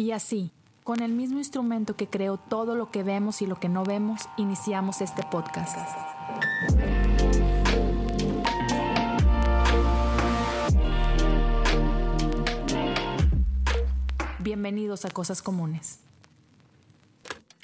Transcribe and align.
Y 0.00 0.12
así, 0.12 0.50
con 0.82 1.02
el 1.02 1.12
mismo 1.12 1.36
instrumento 1.36 1.94
que 1.94 2.06
creó 2.06 2.38
todo 2.38 2.74
lo 2.74 2.90
que 2.90 3.02
vemos 3.02 3.42
y 3.42 3.46
lo 3.46 3.56
que 3.56 3.68
no 3.68 3.84
vemos, 3.84 4.22
iniciamos 4.38 5.02
este 5.02 5.22
podcast. 5.30 5.76
Bienvenidos 14.38 15.04
a 15.04 15.10
Cosas 15.10 15.42
Comunes. 15.42 16.00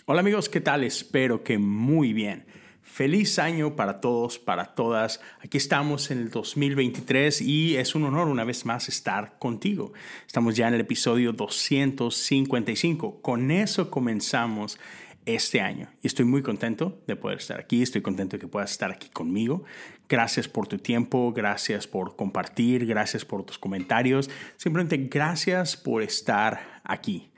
Hola 0.05 0.21
amigos, 0.21 0.51
¿qué 0.51 0.61
tal? 0.61 0.85
Espero 0.85 1.43
que 1.43 1.57
muy 1.57 2.13
bien. 2.13 2.45
Feliz 2.87 3.39
año 3.39 3.77
para 3.77 4.01
todos, 4.01 4.39
para 4.39 4.75
todas. 4.75 5.21
Aquí 5.41 5.59
estamos 5.59 6.11
en 6.11 6.19
el 6.19 6.31
2023 6.31 7.43
y 7.43 7.77
es 7.77 7.95
un 7.95 8.05
honor 8.05 8.29
una 8.29 8.45
vez 8.45 8.65
más 8.65 8.89
estar 8.89 9.39
contigo. 9.39 9.93
Estamos 10.27 10.57
ya 10.57 10.69
en 10.69 10.75
el 10.75 10.81
episodio 10.81 11.33
255. 11.33 13.21
Con 13.21 13.51
eso 13.51 13.91
comenzamos 13.91 14.79
este 15.27 15.61
año 15.61 15.91
y 16.01 16.07
estoy 16.07 16.25
muy 16.25 16.41
contento 16.43 17.03
de 17.07 17.17
poder 17.17 17.39
estar 17.39 17.61
aquí. 17.61 17.83
Estoy 17.83 18.01
contento 18.01 18.37
de 18.37 18.41
que 18.41 18.49
puedas 18.49 18.71
estar 18.71 18.91
aquí 18.91 19.11
conmigo. 19.11 19.65
Gracias 20.09 20.49
por 20.49 20.69
tu 20.69 20.79
tiempo, 20.79 21.33
gracias 21.33 21.87
por 21.87 22.17
compartir, 22.17 22.87
gracias 22.87 23.25
por 23.25 23.45
tus 23.45 23.59
comentarios. 23.59 24.31
Simplemente 24.57 24.97
gracias 24.97 25.77
por 25.77 26.03
estar 26.03 26.81
aquí. 26.85 27.29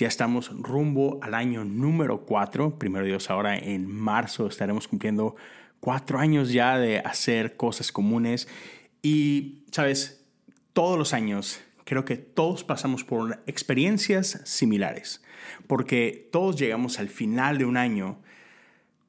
Ya 0.00 0.08
estamos 0.08 0.50
rumbo 0.58 1.18
al 1.20 1.34
año 1.34 1.62
número 1.62 2.22
4. 2.24 2.78
Primero 2.78 3.04
Dios, 3.04 3.28
ahora 3.28 3.58
en 3.58 3.86
marzo 3.86 4.46
estaremos 4.46 4.88
cumpliendo 4.88 5.36
cuatro 5.78 6.18
años 6.18 6.54
ya 6.54 6.78
de 6.78 7.00
hacer 7.00 7.54
cosas 7.58 7.92
comunes. 7.92 8.48
Y, 9.02 9.66
sabes, 9.70 10.24
todos 10.72 10.98
los 10.98 11.12
años 11.12 11.60
creo 11.84 12.06
que 12.06 12.16
todos 12.16 12.64
pasamos 12.64 13.04
por 13.04 13.42
experiencias 13.46 14.40
similares, 14.46 15.22
porque 15.66 16.30
todos 16.32 16.56
llegamos 16.56 16.98
al 16.98 17.10
final 17.10 17.58
de 17.58 17.66
un 17.66 17.76
año 17.76 18.16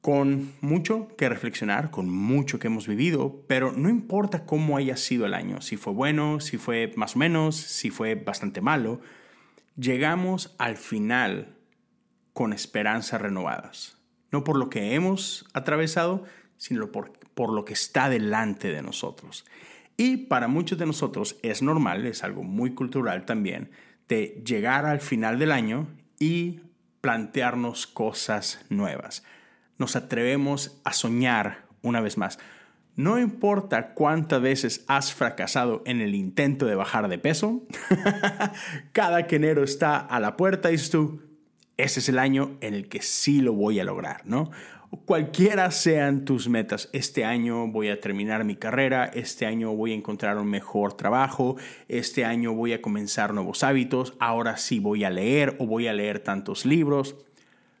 con 0.02 0.52
mucho 0.60 1.08
que 1.16 1.30
reflexionar, 1.30 1.90
con 1.90 2.10
mucho 2.10 2.58
que 2.58 2.66
hemos 2.66 2.86
vivido, 2.86 3.42
pero 3.46 3.72
no 3.72 3.88
importa 3.88 4.44
cómo 4.44 4.76
haya 4.76 4.98
sido 4.98 5.24
el 5.24 5.32
año, 5.32 5.62
si 5.62 5.78
fue 5.78 5.94
bueno, 5.94 6.40
si 6.40 6.58
fue 6.58 6.92
más 6.96 7.16
o 7.16 7.18
menos, 7.18 7.56
si 7.56 7.88
fue 7.88 8.14
bastante 8.14 8.60
malo, 8.60 9.00
llegamos 9.76 10.54
al 10.58 10.76
final 10.76 11.56
con 12.32 12.52
esperanzas 12.52 13.20
renovadas. 13.20 13.98
No 14.30 14.44
por 14.44 14.56
lo 14.56 14.70
que 14.70 14.94
hemos 14.94 15.46
atravesado, 15.52 16.24
sino 16.56 16.90
por, 16.90 17.12
lo 17.36 17.64
que 17.64 17.72
está 17.72 18.08
delante 18.08 18.72
de 18.72 18.82
nosotros. 18.82 19.44
Y 19.96 20.16
para 20.28 20.48
muchos 20.48 20.78
de 20.78 20.86
nosotros 20.86 21.36
es 21.42 21.60
normal, 21.60 22.06
es 22.06 22.24
algo 22.24 22.42
muy 22.42 22.74
cultural 22.74 23.26
también, 23.26 23.70
de 24.08 24.42
llegar 24.46 24.86
al 24.86 25.00
final 25.00 25.38
del 25.38 25.52
año 25.52 25.88
y 26.18 26.60
plantearnos 27.00 27.86
cosas 27.86 28.64
nuevas. 28.68 29.24
Nos 29.76 29.96
atrevemos 29.96 30.80
a 30.84 30.92
soñar 30.92 31.66
una 31.82 32.00
vez 32.00 32.16
más. 32.16 32.38
No 32.94 33.18
importa 33.18 33.94
cuántas 33.94 34.42
veces 34.42 34.84
has 34.86 35.14
fracasado 35.14 35.82
en 35.86 36.02
el 36.02 36.14
intento 36.14 36.66
de 36.66 36.74
bajar 36.74 37.08
de 37.08 37.18
peso, 37.18 37.62
cada 38.92 39.26
que 39.26 39.36
enero 39.36 39.64
está 39.64 39.96
a 39.98 40.20
la 40.20 40.36
puerta, 40.36 40.68
dices 40.68 40.90
tú, 40.90 41.22
ese 41.78 42.00
es 42.00 42.08
el 42.10 42.18
año 42.18 42.58
en 42.60 42.74
el 42.74 42.88
que 42.88 43.00
sí 43.00 43.40
lo 43.40 43.54
voy 43.54 43.80
a 43.80 43.84
lograr, 43.84 44.22
¿no? 44.26 44.50
Cualquiera 45.06 45.70
sean 45.70 46.26
tus 46.26 46.50
metas, 46.50 46.90
este 46.92 47.24
año 47.24 47.66
voy 47.66 47.88
a 47.88 47.98
terminar 47.98 48.44
mi 48.44 48.56
carrera, 48.56 49.06
este 49.06 49.46
año 49.46 49.74
voy 49.74 49.92
a 49.92 49.94
encontrar 49.94 50.36
un 50.36 50.50
mejor 50.50 50.92
trabajo, 50.92 51.56
este 51.88 52.26
año 52.26 52.52
voy 52.52 52.74
a 52.74 52.82
comenzar 52.82 53.32
nuevos 53.32 53.64
hábitos, 53.64 54.12
ahora 54.20 54.58
sí 54.58 54.80
voy 54.80 55.04
a 55.04 55.10
leer 55.10 55.56
o 55.58 55.66
voy 55.66 55.86
a 55.86 55.94
leer 55.94 56.18
tantos 56.18 56.66
libros, 56.66 57.16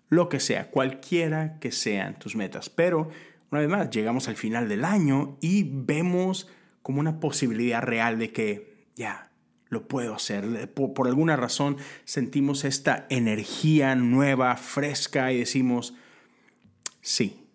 lo 0.08 0.30
que 0.30 0.40
sea, 0.40 0.70
cualquiera 0.70 1.58
que 1.58 1.70
sean 1.70 2.18
tus 2.18 2.34
metas, 2.34 2.70
pero 2.70 3.10
una 3.52 3.60
vez 3.60 3.68
más, 3.68 3.90
llegamos 3.90 4.28
al 4.28 4.36
final 4.36 4.66
del 4.66 4.82
año 4.82 5.36
y 5.42 5.64
vemos 5.70 6.48
como 6.80 7.00
una 7.00 7.20
posibilidad 7.20 7.82
real 7.82 8.18
de 8.18 8.32
que 8.32 8.86
ya, 8.96 9.30
lo 9.68 9.86
puedo 9.88 10.14
hacer. 10.14 10.72
Por, 10.72 11.06
alguna 11.06 11.36
razón 11.36 11.76
sentimos 12.04 12.64
esta 12.64 13.06
energía 13.10 13.94
nueva, 13.94 14.56
fresca 14.56 15.32
y 15.32 15.38
decimos, 15.38 15.94
sí, 17.02 17.46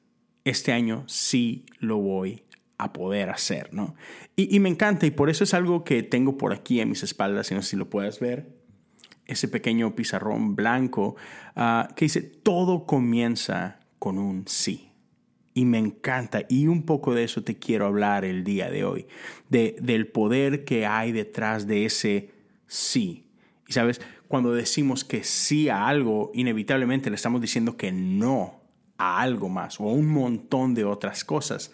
este 0.46 0.72
año 0.72 1.04
sí 1.08 1.66
lo 1.80 1.98
voy 1.98 2.44
a 2.78 2.94
poder 2.94 3.32
hacer, 3.32 3.74
¿no? 3.74 3.96
Y, 4.36 4.60
me 4.60 4.70
encanta 4.70 5.08
y 5.08 5.12
por 5.12 5.32
eso 5.32 5.44
es 5.44 5.56
algo 5.56 5.84
que 5.84 6.04
tengo 6.04 6.38
por 6.38 6.54
aquí 6.54 6.80
en 6.80 6.90
mis 6.90 7.02
espaldas, 7.02 7.52
y 7.52 7.56
no 7.56 7.64
sé 7.64 7.72
si 7.72 7.76
lo 7.76 7.90
puedes 7.90 8.20
ver, 8.20 8.56
ese 9.26 9.48
pequeño 9.48 9.96
pizarrón 9.96 10.56
blanco 10.56 11.16
ah, 11.56 11.90
que 11.96 12.06
dice, 12.06 12.22
todo 12.22 12.86
comienza 12.86 13.80
con 13.98 14.20
un 14.20 14.48
sí 14.48 14.87
y 15.58 15.66
me 15.66 15.80
encanta. 15.80 16.44
Y 16.50 16.68
un 16.68 16.84
poco 16.84 17.16
de 17.16 17.24
eso 17.24 17.42
te 17.44 17.58
quiero 17.58 17.88
hablar 17.88 18.26
el 18.26 18.44
día 18.44 18.70
de 18.70 18.84
hoy, 18.84 19.08
de, 19.50 19.76
del 19.82 20.06
poder 20.06 20.66
que 20.66 20.86
hay 20.86 21.12
detrás 21.12 21.66
de 21.66 21.86
ese 21.86 22.30
sí. 22.68 23.26
Y 23.68 23.74
sabes, 23.74 24.00
cuando 24.28 24.54
decimos 24.54 25.04
que 25.04 25.24
sí 25.24 25.68
a 25.68 25.88
algo, 25.88 26.30
inevitablemente 26.36 27.10
le 27.10 27.16
estamos 27.16 27.42
diciendo 27.42 27.76
que 27.76 27.92
no 27.92 28.62
a 29.00 29.20
algo 29.20 29.50
más 29.50 29.80
o 29.80 29.86
a 29.86 29.94
un 29.94 30.06
montón 30.06 30.76
de 30.76 30.86
otras 30.86 31.24
cosas. 31.24 31.74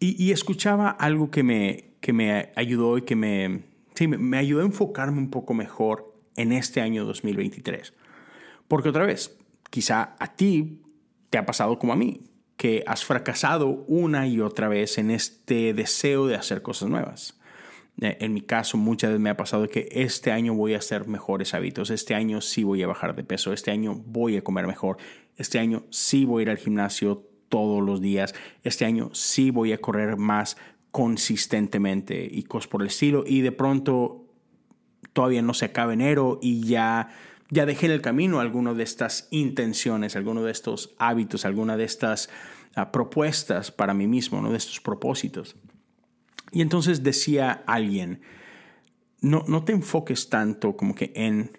Y, 0.00 0.32
escuchaba 0.32 0.90
algo 0.90 1.30
que 1.30 1.44
me, 1.44 1.92
que 2.00 2.12
me 2.12 2.50
ayudó 2.56 2.98
y 2.98 3.02
que 3.02 3.14
me, 3.14 3.62
sí, 3.94 4.08
me 4.08 4.38
ayudó 4.38 4.62
a 4.62 4.66
enfocarme 4.66 5.18
un 5.18 5.30
poco 5.30 5.54
mejor 5.54 6.12
en 6.36 6.50
este 6.50 6.80
año 6.80 7.04
2023. 7.04 7.94
Porque 8.66 8.88
otra 8.88 9.06
vez, 9.06 9.38
quizá 9.70 10.16
a 10.18 10.34
ti 10.34 10.82
te 11.30 11.38
ha 11.38 11.46
pasado 11.46 11.78
como 11.78 11.92
a 11.92 11.96
mí, 11.96 12.20
has 12.86 13.04
fracasado 13.04 13.84
una 13.86 14.26
y 14.26 14.40
otra 14.40 14.68
vez 14.68 14.98
en 14.98 15.10
este 15.10 15.74
deseo 15.74 16.26
de 16.26 16.34
hacer 16.34 16.62
cosas 16.62 16.88
nuevas. 16.88 17.38
Eh, 18.00 18.16
en 18.20 18.34
mi 18.34 18.40
caso, 18.40 18.76
muchas 18.76 19.10
veces 19.10 19.20
me 19.20 19.30
ha 19.30 19.36
pasado 19.36 19.68
que 19.68 19.88
este 19.92 20.32
año 20.32 20.54
voy 20.54 20.74
a 20.74 20.78
hacer 20.78 21.06
mejores 21.06 21.54
hábitos, 21.54 21.90
este 21.90 22.14
año 22.14 22.40
sí 22.40 22.64
voy 22.64 22.82
a 22.82 22.86
bajar 22.86 23.14
de 23.14 23.24
peso, 23.24 23.52
este 23.52 23.70
año 23.70 23.94
voy 23.94 24.36
a 24.36 24.42
comer 24.42 24.66
mejor, 24.66 24.96
este 25.36 25.58
año 25.58 25.84
sí 25.90 26.24
voy 26.24 26.40
a 26.40 26.42
ir 26.42 26.50
al 26.50 26.58
gimnasio 26.58 27.28
todos 27.48 27.82
los 27.82 28.00
días, 28.00 28.34
este 28.62 28.84
año 28.84 29.10
sí 29.12 29.50
voy 29.50 29.72
a 29.72 29.78
correr 29.78 30.16
más 30.16 30.56
consistentemente 30.90 32.28
y 32.30 32.44
cosas 32.44 32.68
por 32.68 32.82
el 32.82 32.88
estilo 32.88 33.24
y 33.26 33.42
de 33.42 33.52
pronto 33.52 34.24
todavía 35.12 35.42
no 35.42 35.54
se 35.54 35.66
acaba 35.66 35.92
enero 35.92 36.38
y 36.40 36.66
ya 36.66 37.10
ya 37.50 37.66
dejé 37.66 37.86
en 37.86 37.92
el 37.92 38.00
camino 38.00 38.40
alguna 38.40 38.74
de 38.74 38.82
estas 38.82 39.28
intenciones, 39.30 40.16
alguno 40.16 40.42
de 40.42 40.50
estos 40.50 40.94
hábitos, 40.98 41.44
alguna 41.44 41.76
de 41.76 41.84
estas 41.84 42.30
propuestas 42.92 43.70
para 43.70 43.94
mí 43.94 44.06
mismo, 44.06 44.48
de 44.50 44.56
estos 44.56 44.80
propósitos. 44.80 45.56
Y 46.52 46.62
entonces 46.62 47.02
decía 47.02 47.62
alguien, 47.66 48.22
no, 49.20 49.44
no 49.48 49.64
te 49.64 49.72
enfoques 49.72 50.28
tanto 50.28 50.76
como 50.76 50.94
que 50.94 51.12
en 51.14 51.58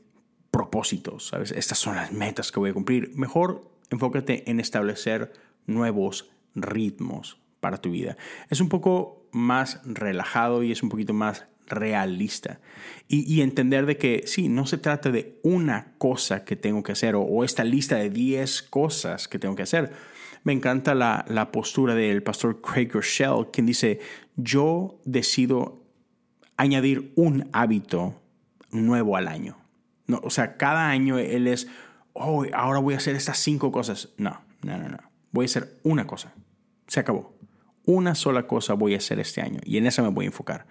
propósitos, 0.52 1.28
¿sabes? 1.28 1.52
Estas 1.52 1.78
son 1.78 1.96
las 1.96 2.12
metas 2.12 2.52
que 2.52 2.60
voy 2.60 2.70
a 2.70 2.74
cumplir. 2.74 3.12
Mejor 3.16 3.70
enfócate 3.90 4.50
en 4.50 4.60
establecer 4.60 5.34
nuevos 5.66 6.32
ritmos 6.54 7.38
para 7.60 7.78
tu 7.78 7.92
vida. 7.92 8.18
Es 8.50 8.62
un 8.62 8.70
poco 8.70 9.28
más 9.32 9.82
relajado 9.84 10.64
y 10.64 10.72
es 10.72 10.82
un 10.84 10.90
poquito 10.90 11.14
más 11.14 11.46
realista 11.68 12.60
y, 13.08 13.42
entender 13.42 13.86
de 13.86 13.98
que 13.98 14.24
sí, 14.26 14.50
no 14.50 14.66
se 14.66 14.78
trata 14.78 15.12
de 15.12 15.40
una 15.44 15.94
cosa 15.98 16.44
que 16.44 16.56
tengo 16.56 16.84
que 16.84 16.92
hacer 16.92 17.16
o, 17.16 17.44
esta 17.44 17.64
lista 17.64 17.98
de 17.98 18.10
10 18.10 18.64
cosas 18.64 19.28
que 19.28 19.40
tengo 19.40 19.56
que 19.56 19.64
hacer. 19.64 19.92
Me 20.46 20.54
encanta 20.54 20.94
la, 20.94 21.50
postura 21.52 21.96
del 21.96 22.22
pastor 22.22 22.62
Craig 22.62 22.90
Rochelle, 22.94 23.48
quien 23.52 23.66
dice, 23.66 24.00
yo 24.36 25.00
decido 25.04 25.82
añadir 26.56 27.12
un 27.16 27.50
hábito 27.52 28.22
nuevo 28.70 29.18
al 29.18 29.28
año. 29.28 29.58
No, 30.06 30.22
o 30.24 30.30
sea, 30.30 30.56
cada 30.56 30.88
año 30.90 31.18
él 31.18 31.48
es, 31.48 31.68
oh, 32.14 32.46
ahora 32.54 32.78
voy 32.78 32.94
a 32.94 32.98
hacer 32.98 33.16
estas 33.16 33.40
cinco 33.40 33.72
cosas. 33.72 34.10
No, 34.18 34.40
no, 34.62 34.78
no, 34.78 34.88
no. 34.88 35.00
Voy 35.32 35.46
a 35.46 35.48
hacer 35.48 35.80
una 35.82 36.06
cosa. 36.06 36.32
Se 36.86 37.00
acabó. 37.00 37.36
Una 37.88 38.14
sola 38.14 38.46
cosa 38.46 38.76
voy 38.76 38.94
a 38.94 38.98
hacer 38.98 39.20
este 39.20 39.42
año 39.42 39.62
y 39.64 39.78
en 39.78 39.88
esa 39.88 40.04
me 40.04 40.10
voy 40.10 40.26
a 40.26 40.28
enfocar. 40.28 40.68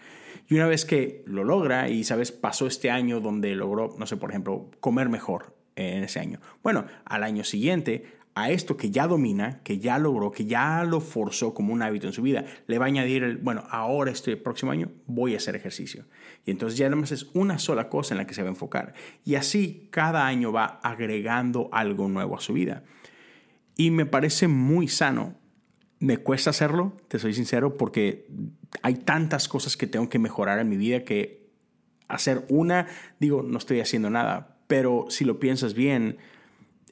Y 0.49 0.55
una 0.55 0.69
vez 0.69 0.85
que 0.85 1.25
lo 1.27 1.43
logra 1.43 1.89
y, 1.89 2.05
sabes, 2.05 2.31
pasó 2.31 2.69
este 2.69 2.93
año 2.93 3.19
donde 3.19 3.57
logró, 3.57 3.97
no 3.99 4.07
sé, 4.07 4.17
por 4.17 4.31
ejemplo, 4.31 4.71
comer 4.79 5.09
mejor 5.09 5.57
en 5.75 6.05
ese 6.05 6.21
año. 6.21 6.39
Bueno, 6.63 6.87
al 7.05 7.25
año 7.25 7.43
siguiente, 7.43 8.05
a 8.35 8.51
esto 8.51 8.77
que 8.77 8.91
ya 8.91 9.07
domina, 9.07 9.61
que 9.63 9.79
ya 9.79 9.99
logró, 9.99 10.33
que 10.33 10.45
ya 10.45 10.83
lo 10.85 11.01
forzó 11.01 11.55
como 11.55 11.73
un 11.73 11.83
hábito 11.83 12.07
en 12.07 12.13
su 12.13 12.23
vida, 12.23 12.45
le 12.67 12.79
va 12.79 12.87
a 12.87 12.89
añadir 12.89 13.23
el, 13.23 13.37
bueno, 13.37 13.65
ahora 13.71 14.11
este 14.11 14.37
próximo 14.37 14.73
año 14.73 14.91
voy 15.07 15.35
a 15.35 15.37
hacer 15.37 15.55
ejercicio. 15.55 16.05
Y 16.45 16.51
entonces 16.51 16.77
ya 16.77 16.91
más 16.91 17.13
es 17.13 17.29
una 17.35 17.59
sola 17.59 17.89
cosa 17.89 18.15
en 18.15 18.19
la 18.19 18.27
que 18.27 18.35
se 18.35 18.43
va 18.43 18.49
a 18.49 18.53
enfocar. 18.53 18.95
Y 19.25 19.37
así 19.37 19.89
cada 19.91 20.27
año 20.27 20.53
va 20.53 20.81
agregando 20.83 21.69
algo 21.73 22.09
nuevo 22.09 22.37
a 22.37 22.41
su 22.41 22.53
vida. 22.53 22.83
Y 23.77 23.91
me 23.91 24.07
parece 24.07 24.49
muy 24.49 24.89
sano 24.89 25.37
me 26.05 26.19
cuesta 26.19 26.51
hacerlo, 26.51 26.93
te 27.09 27.19
soy 27.19 27.33
sincero, 27.33 27.79
porque 27.79 28.27
hay 28.83 28.95
tantas 28.95 29.49
cosas 29.49 29.77
que 29.79 29.87
tengo 29.87 30.11
que 30.11 30.19
mejorar 30.19 30.59
en 30.59 30.69
mi 30.69 30.77
vida 30.77 31.05
que 31.05 31.49
hacer 32.09 32.45
una, 32.51 32.89
digo, 33.21 33.43
no 33.43 33.57
estoy 33.57 33.81
haciendo 33.81 34.11
nada, 34.11 34.59
pero 34.67 35.07
si 35.09 35.25
lo 35.25 35.41
piensas 35.41 35.73
bien, 35.73 36.19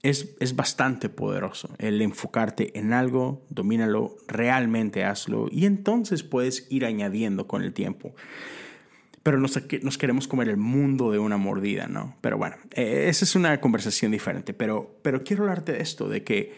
es, 0.03 0.35
es, 0.41 0.57
bastante 0.57 1.09
poderoso 1.09 1.75
el 1.79 2.03
enfocarte 2.03 2.77
en 2.79 2.93
algo, 2.93 3.45
domínalo, 3.51 4.17
realmente 4.27 5.05
hazlo 5.05 5.49
y 5.51 5.67
entonces 5.67 6.23
puedes 6.25 6.67
ir 6.71 6.85
añadiendo 6.85 7.47
con 7.47 7.63
el 7.63 7.73
tiempo. 7.73 8.15
Pero 9.23 9.39
nos, 9.39 9.57
nos 9.83 9.99
queremos 9.99 10.27
comer 10.27 10.49
el 10.49 10.57
mundo 10.57 11.13
de 11.13 11.21
una 11.21 11.37
mordida, 11.37 11.87
¿no? 11.87 12.17
Pero 12.21 12.39
bueno, 12.39 12.57
eh, 12.73 13.07
esa 13.09 13.25
es 13.25 13.37
una 13.37 13.61
conversación 13.61 14.11
diferente. 14.11 14.53
Pero, 14.53 14.99
pero 15.03 15.23
quiero 15.23 15.45
hablarte 15.45 15.73
de 15.73 15.81
esto, 15.81 16.09
de 16.09 16.25
que 16.25 16.53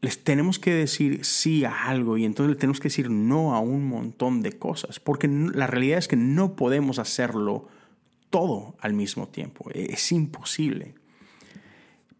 les 0.00 0.22
tenemos 0.22 0.60
que 0.60 0.72
decir 0.72 1.24
sí 1.24 1.64
a 1.64 1.86
algo 1.86 2.16
y 2.16 2.24
entonces 2.24 2.54
le 2.54 2.60
tenemos 2.60 2.78
que 2.78 2.88
decir 2.88 3.10
no 3.10 3.54
a 3.54 3.60
un 3.60 3.88
montón 3.88 4.42
de 4.42 4.52
cosas, 4.52 5.00
porque 5.00 5.26
la 5.26 5.66
realidad 5.66 5.98
es 5.98 6.06
que 6.06 6.16
no 6.16 6.54
podemos 6.54 7.00
hacerlo 7.00 7.66
todo 8.30 8.76
al 8.78 8.92
mismo 8.92 9.28
tiempo, 9.28 9.68
es 9.74 10.12
imposible. 10.12 10.94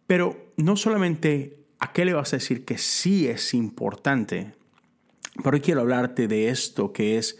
Pero 0.07 0.48
no 0.59 0.75
solamente 0.75 1.65
a 1.79 1.93
qué 1.93 2.03
le 2.03 2.13
vas 2.13 2.33
a 2.33 2.37
decir 2.37 2.65
que 2.65 2.77
sí 2.77 3.27
es 3.27 3.53
importante, 3.53 4.53
pero 5.41 5.55
hoy 5.55 5.61
quiero 5.61 5.81
hablarte 5.81 6.27
de 6.27 6.49
esto 6.49 6.91
que 6.91 7.17
es 7.17 7.39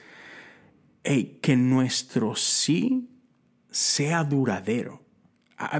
que 1.03 1.55
nuestro 1.57 2.35
sí 2.35 3.09
sea 3.69 4.23
duradero. 4.23 5.01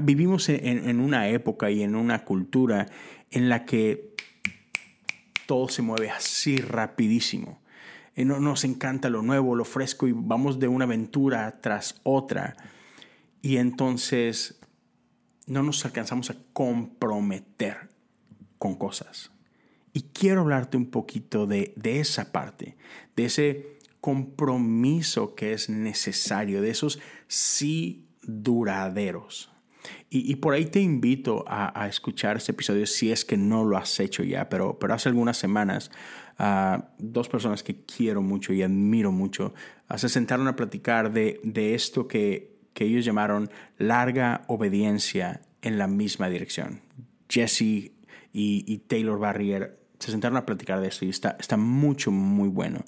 Vivimos 0.02 0.50
en, 0.50 1.00
una 1.00 1.28
época 1.28 1.70
y 1.70 1.82
en 1.82 1.94
una 1.94 2.24
cultura 2.24 2.86
en 3.30 3.48
la 3.48 3.64
que 3.64 4.14
todo 5.46 5.68
se 5.68 5.80
mueve 5.80 6.10
así 6.10 6.58
rapidísimo. 6.58 7.62
Nos 8.16 8.64
encanta 8.64 9.08
lo 9.08 9.22
nuevo, 9.22 9.54
lo 9.54 9.64
fresco 9.64 10.06
y 10.06 10.12
vamos 10.14 10.58
de 10.58 10.68
una 10.68 10.84
aventura 10.84 11.58
tras 11.62 12.00
otra. 12.02 12.56
Y 13.40 13.56
entonces 13.56 14.59
no 15.50 15.64
nos 15.64 15.84
alcanzamos 15.84 16.30
a 16.30 16.36
comprometer 16.52 17.90
con 18.56 18.76
cosas. 18.76 19.32
Y 19.92 20.02
quiero 20.02 20.42
hablarte 20.42 20.76
un 20.76 20.86
poquito 20.86 21.46
de, 21.48 21.74
esa 21.82 22.30
parte, 22.30 22.76
de 23.16 23.24
ese 23.24 23.78
compromiso 24.00 25.34
que 25.34 25.52
es 25.52 25.68
necesario, 25.68 26.62
de 26.62 26.70
esos 26.70 27.00
sí 27.26 28.06
duraderos. 28.22 29.50
Y, 30.08 30.36
por 30.36 30.54
ahí 30.54 30.66
te 30.66 30.80
invito 30.80 31.44
a, 31.48 31.88
escuchar 31.88 32.36
este 32.36 32.52
episodio 32.52 32.86
si 32.86 33.10
es 33.10 33.24
que 33.24 33.36
no 33.36 33.64
lo 33.64 33.76
has 33.76 33.98
hecho 33.98 34.22
ya, 34.22 34.48
pero, 34.48 34.78
pero 34.78 34.94
hace 34.94 35.08
algunas 35.08 35.36
semanas 35.36 35.90
uh, 36.38 36.82
dos 36.98 37.28
personas 37.28 37.62
que 37.62 37.84
quiero 37.84 38.20
mucho 38.20 38.52
y 38.52 38.62
admiro 38.62 39.10
mucho 39.10 39.54
uh, 39.88 39.96
se 39.96 40.08
sentaron 40.08 40.48
a 40.48 40.54
platicar 40.54 41.12
de, 41.12 41.40
de 41.42 41.74
esto 41.74 42.06
que 42.06 42.49
que 42.74 42.84
ellos 42.84 43.04
llamaron 43.04 43.50
larga 43.78 44.42
obediencia 44.46 45.40
en 45.62 45.78
la 45.78 45.86
misma 45.86 46.28
dirección. 46.28 46.80
Jesse 47.28 47.92
y, 48.32 48.78
Taylor 48.86 49.18
Barrier 49.18 49.78
se 49.98 50.10
sentaron 50.10 50.38
a 50.38 50.46
platicar 50.46 50.80
de 50.80 50.88
esto 50.88 51.04
y 51.04 51.10
está, 51.10 51.56
mucho, 51.56 52.10
muy 52.10 52.48
bueno. 52.48 52.84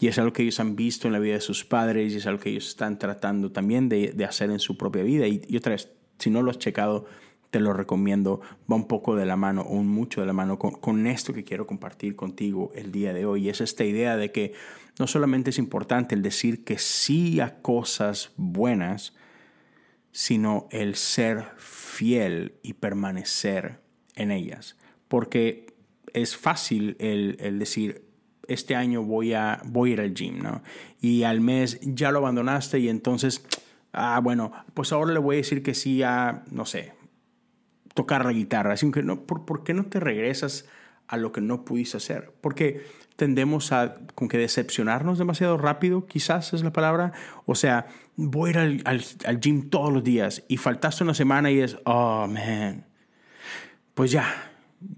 Y 0.00 0.08
es 0.08 0.18
algo 0.18 0.32
que 0.32 0.42
ellos 0.42 0.60
han 0.60 0.76
visto 0.76 1.06
en 1.06 1.12
la 1.12 1.18
vida 1.18 1.34
de 1.34 1.40
sus 1.40 1.64
padres 1.64 2.12
y 2.12 2.16
es 2.16 2.26
algo 2.26 2.40
que 2.40 2.50
ellos 2.50 2.68
están 2.68 2.98
tratando 2.98 3.52
también 3.52 3.88
de, 3.88 4.24
hacer 4.26 4.50
en 4.50 4.60
su 4.60 4.76
propia 4.76 5.02
vida. 5.02 5.26
Y, 5.26 5.56
otra 5.56 5.72
vez, 5.72 5.90
si 6.18 6.30
no 6.30 6.42
lo 6.42 6.50
has 6.50 6.58
checado, 6.58 7.06
te 7.50 7.60
lo 7.60 7.72
recomiendo. 7.74 8.40
Va 8.70 8.76
un 8.76 8.88
poco 8.88 9.14
de 9.14 9.26
la 9.26 9.36
mano 9.36 9.62
o 9.62 9.74
un 9.74 9.88
mucho 9.88 10.22
de 10.22 10.26
la 10.26 10.32
mano 10.32 10.58
con, 10.58 10.72
con 10.72 11.06
esto 11.06 11.34
que 11.34 11.44
quiero 11.44 11.66
compartir 11.66 12.16
contigo 12.16 12.72
el 12.74 12.92
día 12.92 13.12
de 13.12 13.26
hoy. 13.26 13.46
Y 13.46 13.48
es 13.50 13.60
esta 13.60 13.84
idea 13.84 14.16
de 14.16 14.32
que 14.32 14.54
no 14.98 15.06
solamente 15.06 15.50
es 15.50 15.58
importante 15.58 16.14
el 16.14 16.22
decir 16.22 16.64
que 16.64 16.78
sí 16.78 17.40
a 17.40 17.60
cosas 17.60 18.32
buenas, 18.36 19.12
sino 20.14 20.68
el 20.70 20.94
ser 20.94 21.44
fiel 21.56 22.54
y 22.62 22.74
permanecer 22.74 23.80
en 24.14 24.30
ellas. 24.30 24.78
Porque 25.08 25.74
es 26.12 26.36
fácil 26.36 26.96
el, 27.00 27.58
decir, 27.58 28.06
este 28.46 28.76
año 28.76 29.02
voy 29.02 29.32
a, 29.32 29.60
voy 29.64 29.90
a 29.90 29.92
ir 29.94 30.00
al 30.00 30.14
gym, 30.14 30.38
¿no? 30.38 30.62
Y 31.00 31.24
al 31.24 31.40
mes 31.40 31.80
ya 31.82 32.12
lo 32.12 32.20
abandonaste 32.20 32.78
y 32.78 32.88
entonces, 32.88 33.44
ah, 33.92 34.20
bueno, 34.22 34.52
pues 34.72 34.92
ahora 34.92 35.12
le 35.12 35.18
voy 35.18 35.34
a 35.34 35.38
decir 35.38 35.64
que 35.64 35.74
sí 35.74 36.04
a, 36.04 36.44
no 36.48 36.64
sé, 36.64 36.92
tocar 37.92 38.24
la 38.24 38.32
guitarra. 38.32 38.74
Así 38.74 38.88
que 38.92 39.02
no, 39.02 39.26
¿por, 39.26 39.44
¿por 39.44 39.64
qué 39.64 39.74
no 39.74 39.86
te 39.86 39.98
regresas 39.98 40.68
a 41.08 41.16
lo 41.16 41.32
que 41.32 41.40
no 41.40 41.64
pudiste 41.64 41.96
hacer? 41.96 42.32
Porque 42.40 42.86
tendemos 43.16 43.72
a 43.72 43.96
con 44.14 44.28
que 44.28 44.38
decepcionarnos 44.38 45.18
demasiado 45.18 45.56
rápido, 45.56 46.06
quizás 46.06 46.52
es 46.52 46.62
la 46.62 46.72
palabra. 46.72 47.12
O 47.46 47.54
sea, 47.54 47.86
voy 48.16 48.48
a 48.48 48.50
ir 48.50 48.58
al, 48.86 49.04
al, 49.24 49.40
gym 49.40 49.70
todos 49.70 49.92
los 49.92 50.02
días 50.02 50.44
y 50.48 50.56
faltaste 50.56 51.04
una 51.04 51.14
semana 51.14 51.50
y 51.50 51.60
es, 51.60 51.76
oh, 51.84 52.26
man, 52.26 52.86
pues 53.94 54.10
ya, 54.10 54.26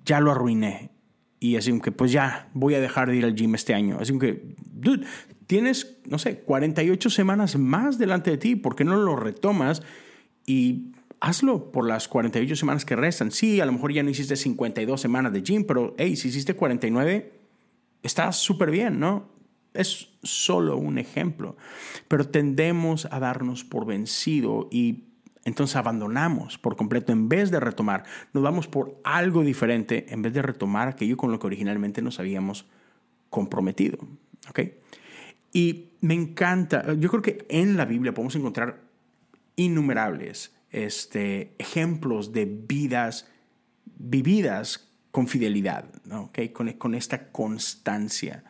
ya 0.05 0.21
lo 0.21 0.33
arruiné. 0.33 0.91
Y 1.39 1.57
así 1.57 1.79
que, 1.81 1.93
pues 1.93 2.13
ya, 2.13 2.49
voy 2.55 2.75
a 2.75 2.81
dejar 2.81 3.11
de 3.11 3.17
ir 3.17 3.25
al 3.25 3.35
gym 3.35 3.55
este 3.55 3.75
año. 3.75 3.99
Así 4.01 4.19
que, 4.19 4.57
dude, 4.65 5.07
tienes, 5.47 5.99
no 6.07 6.19
sé, 6.19 6.41
48 6.41 7.11
semanas 7.11 7.57
más 7.57 7.99
delante 7.99 8.31
de 8.31 8.39
ti, 8.39 8.57
¿por 8.57 8.75
qué 8.75 8.85
no 8.85 8.97
lo 8.97 9.17
retomas? 9.17 9.83
Y 10.47 10.93
hazlo 11.21 11.71
por 11.73 11.87
las 11.87 12.09
48 12.09 12.57
semanas 12.57 12.85
que 12.85 12.97
restan. 12.97 13.31
Sí, 13.31 13.61
a 13.61 13.67
lo 13.67 13.73
mejor 13.73 13.93
ya 13.93 14.03
no 14.03 14.11
hiciste 14.11 14.37
52 14.37 15.01
semanas 15.01 15.33
de 15.33 15.43
gym, 15.43 15.65
pero 15.65 15.95
hey, 15.99 16.17
si 16.17 16.29
hiciste 16.29 16.55
49, 16.55 17.36
está 18.07 18.33
súper 18.33 18.71
bien, 18.71 18.99
¿no? 18.99 19.29
Es 19.75 20.09
solo 20.23 20.77
un 20.77 20.99
ejemplo, 20.99 21.57
pero 22.09 22.29
tendemos 22.29 23.07
a 23.11 23.21
darnos 23.21 23.65
por 23.65 23.85
vencido 23.85 24.69
y 24.71 25.05
entonces 25.45 25.77
abandonamos 25.77 26.59
por 26.59 26.77
completo 26.77 27.13
en 27.13 27.29
vez 27.29 27.51
de 27.51 27.61
retomar. 27.61 28.05
Nos 28.33 28.43
vamos 28.43 28.67
por 28.67 29.01
algo 29.05 29.43
diferente 29.43 30.07
en 30.09 30.23
vez 30.23 30.33
de 30.33 30.43
retomar 30.43 30.89
aquello 30.89 31.17
con 31.17 31.31
lo 31.31 31.39
que 31.39 31.47
originalmente 31.47 32.03
nos 32.03 32.19
habíamos 32.19 32.67
comprometido. 33.31 33.99
¿ok? 34.49 34.61
Y 35.53 35.91
me 36.01 36.15
encanta, 36.15 36.95
yo 36.95 37.11
creo 37.11 37.23
que 37.23 37.47
en 37.49 37.77
la 37.77 37.85
Biblia 37.85 38.15
podemos 38.15 38.35
encontrar 38.35 38.81
innumerables 39.57 40.55
este, 40.71 41.55
ejemplos 41.59 42.33
de 42.33 42.45
vidas 42.47 43.31
vividas 43.99 44.86
con 45.17 45.29
fidelidad, 45.29 45.87
¿okay? 46.13 46.51
con, 46.51 46.71
con, 46.75 46.95
esta 46.95 47.29
constancia. 47.29 48.45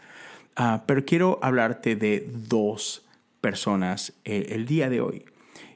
Ah, 0.57 0.83
pero 0.85 1.05
quiero 1.05 1.39
hablarte 1.41 1.95
de 1.95 2.29
dos 2.29 3.07
personas 3.41 4.15
eh, 4.25 4.47
el 4.49 4.67
día 4.67 4.91
de 4.91 5.01
hoy. 5.01 5.27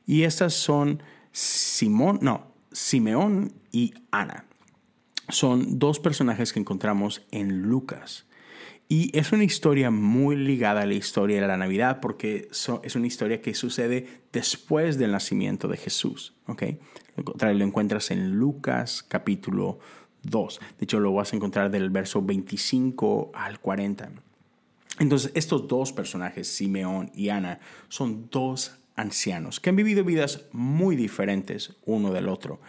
Y 0.04 0.24
estas 0.24 0.52
son 0.52 1.00
Simón, 1.30 2.18
no, 2.22 2.48
Simeón 2.72 3.52
y 3.70 3.94
Ana. 4.10 4.46
Son 5.28 5.78
dos 5.78 6.00
personajes 6.00 6.52
que 6.52 6.58
encontramos 6.58 7.24
en 7.30 7.62
Lucas. 7.62 8.26
Y 8.88 9.16
es 9.16 9.30
una 9.30 9.44
historia 9.44 9.92
muy 9.92 10.34
ligada 10.34 10.80
a 10.80 10.86
la 10.86 10.94
historia 10.94 11.40
de 11.40 11.46
la 11.46 11.56
Navidad 11.56 12.00
porque 12.00 12.48
es 12.50 12.96
una 12.96 13.06
historia 13.06 13.40
que 13.40 13.54
sucede 13.54 14.22
después 14.32 14.98
del 14.98 15.12
nacimiento 15.12 15.68
de 15.68 15.76
Jesús. 15.76 16.34
¿okay? 16.48 16.80
Lo 17.16 17.64
encuentras 17.64 18.10
en 18.10 18.32
Lucas 18.32 19.04
capítulo 19.06 19.78
2. 20.22 20.60
De 20.78 20.84
hecho, 20.84 21.00
lo 21.00 21.12
vas 21.12 21.32
a 21.32 21.36
encontrar 21.36 21.70
del 21.70 21.90
verso 21.90 22.22
25 22.22 23.32
al 23.34 23.60
40. 23.60 24.10
Entonces, 24.98 25.32
estos 25.34 25.66
dos 25.66 25.92
personajes, 25.92 26.48
Simeón 26.48 27.10
y 27.14 27.30
Ana, 27.30 27.58
son 27.88 28.28
dos 28.30 28.80
ancianos 29.00 29.60
que 29.60 29.70
han 29.70 29.76
vivido 29.76 30.04
vidas 30.04 30.44
muy 30.52 30.94
diferentes 30.94 31.76
uno 31.86 32.12
del 32.12 32.28
otro, 32.28 32.60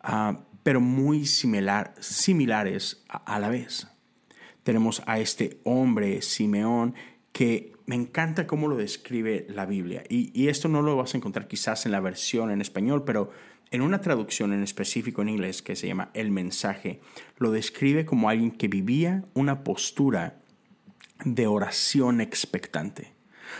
ah, 0.00 0.40
pero 0.62 0.80
muy 0.80 1.24
similar, 1.24 1.94
similares 2.00 3.04
a, 3.08 3.38
la 3.38 3.48
vez. 3.48 3.86
Tenemos 4.64 5.02
a 5.06 5.18
este 5.18 5.60
hombre, 5.64 6.20
Simeón, 6.20 6.94
que 7.32 7.72
me 7.86 7.94
encanta 7.94 8.46
cómo 8.46 8.68
lo 8.68 8.76
describe 8.76 9.46
la 9.48 9.64
Biblia. 9.64 10.02
Y, 10.08 10.30
y, 10.38 10.48
esto 10.48 10.68
no 10.68 10.82
lo 10.82 10.96
vas 10.96 11.14
a 11.14 11.16
encontrar 11.16 11.48
quizás 11.48 11.86
en 11.86 11.92
la 11.92 12.00
versión 12.00 12.50
en 12.50 12.60
español, 12.60 13.04
pero 13.04 13.30
en 13.70 13.82
una 13.82 14.00
traducción 14.00 14.52
en 14.52 14.62
específico 14.62 15.22
en 15.22 15.28
inglés 15.28 15.62
que 15.62 15.76
se 15.76 15.86
llama 15.86 16.10
El 16.14 16.30
mensaje, 16.30 17.00
lo 17.36 17.50
describe 17.50 18.04
como 18.04 18.28
alguien 18.28 18.50
que 18.50 18.68
vivía 18.68 19.24
una 19.34 19.64
postura 19.64 20.38
de 21.24 21.46
oración 21.46 22.20
expectante. 22.20 23.12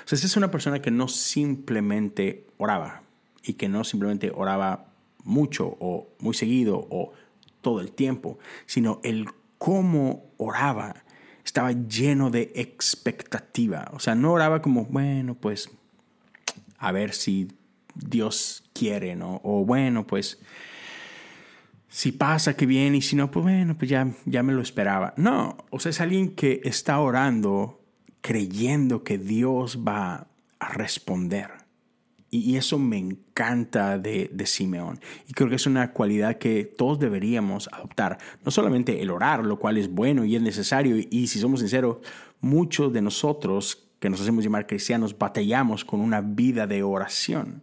O 0.04 0.08
sea, 0.08 0.16
es 0.16 0.36
una 0.36 0.50
persona 0.50 0.80
que 0.80 0.90
no 0.90 1.08
simplemente 1.08 2.46
oraba 2.56 3.02
y 3.42 3.54
que 3.54 3.68
no 3.68 3.84
simplemente 3.84 4.30
oraba 4.34 4.92
mucho 5.24 5.76
o 5.80 6.08
muy 6.20 6.34
seguido 6.34 6.86
o 6.90 7.12
todo 7.60 7.80
el 7.80 7.92
tiempo, 7.92 8.38
sino 8.66 9.00
el 9.02 9.26
cómo 9.58 10.30
oraba 10.36 11.04
estaba 11.44 11.72
lleno 11.72 12.30
de 12.30 12.52
expectativa. 12.54 13.90
O 13.92 14.00
sea, 14.00 14.14
no 14.14 14.32
oraba 14.32 14.60
como, 14.62 14.84
bueno, 14.84 15.34
pues 15.34 15.70
a 16.78 16.92
ver 16.92 17.12
si 17.14 17.48
Dios 17.98 18.64
quiere, 18.72 19.16
¿no? 19.16 19.40
O 19.44 19.64
bueno, 19.64 20.06
pues 20.06 20.40
si 21.88 22.12
pasa, 22.12 22.54
que 22.54 22.66
bien, 22.66 22.94
y 22.94 23.02
si 23.02 23.16
no, 23.16 23.30
pues 23.30 23.42
bueno, 23.42 23.76
pues 23.76 23.90
ya, 23.90 24.08
ya 24.24 24.42
me 24.42 24.52
lo 24.52 24.62
esperaba. 24.62 25.14
No, 25.16 25.56
o 25.70 25.80
sea, 25.80 25.90
es 25.90 26.00
alguien 26.00 26.34
que 26.34 26.60
está 26.64 27.00
orando 27.00 27.82
creyendo 28.20 29.04
que 29.04 29.18
Dios 29.18 29.80
va 29.86 30.28
a 30.58 30.68
responder. 30.68 31.50
Y, 32.30 32.56
eso 32.56 32.78
me 32.78 32.98
encanta 32.98 33.98
de, 33.98 34.30
de, 34.30 34.44
Simeón. 34.44 35.00
Y 35.26 35.32
creo 35.32 35.48
que 35.48 35.54
es 35.54 35.66
una 35.66 35.92
cualidad 35.92 36.36
que 36.36 36.64
todos 36.64 36.98
deberíamos 36.98 37.70
adoptar. 37.72 38.18
No 38.44 38.50
solamente 38.50 39.00
el 39.00 39.10
orar, 39.10 39.46
lo 39.46 39.58
cual 39.58 39.78
es 39.78 39.90
bueno 39.90 40.26
y 40.26 40.36
es 40.36 40.42
necesario. 40.42 40.96
Y, 40.98 41.28
si 41.28 41.38
somos 41.38 41.60
sinceros, 41.60 41.98
muchos 42.42 42.92
de 42.92 43.00
nosotros 43.00 43.88
que 43.98 44.10
nos 44.10 44.20
hacemos 44.20 44.44
llamar 44.44 44.66
cristianos 44.66 45.16
batallamos 45.16 45.86
con 45.86 46.00
una 46.00 46.20
vida 46.20 46.66
de 46.66 46.82
oración. 46.82 47.62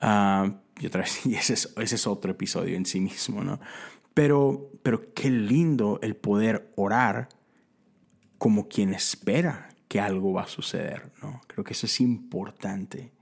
Uh, 0.00 0.52
y 0.80 0.86
otra 0.86 1.02
vez, 1.02 1.20
y 1.26 1.34
ese 1.34 1.54
es, 1.54 1.74
ese 1.76 1.94
es, 1.94 2.06
otro 2.06 2.30
episodio 2.30 2.76
en 2.76 2.86
sí 2.86 3.00
mismo, 3.00 3.42
¿no? 3.42 3.60
Pero, 4.14 4.70
pero 4.82 5.12
qué 5.14 5.30
lindo 5.30 5.98
el 6.02 6.16
poder 6.16 6.72
orar 6.76 7.28
como 8.38 8.68
quien 8.68 8.94
espera 8.94 9.68
que 9.88 10.00
algo 10.00 10.32
va 10.32 10.42
a 10.42 10.48
suceder, 10.48 11.10
¿no? 11.22 11.40
Creo 11.46 11.64
que 11.64 11.72
eso 11.72 11.86
es 11.86 12.00
importante. 12.00 13.12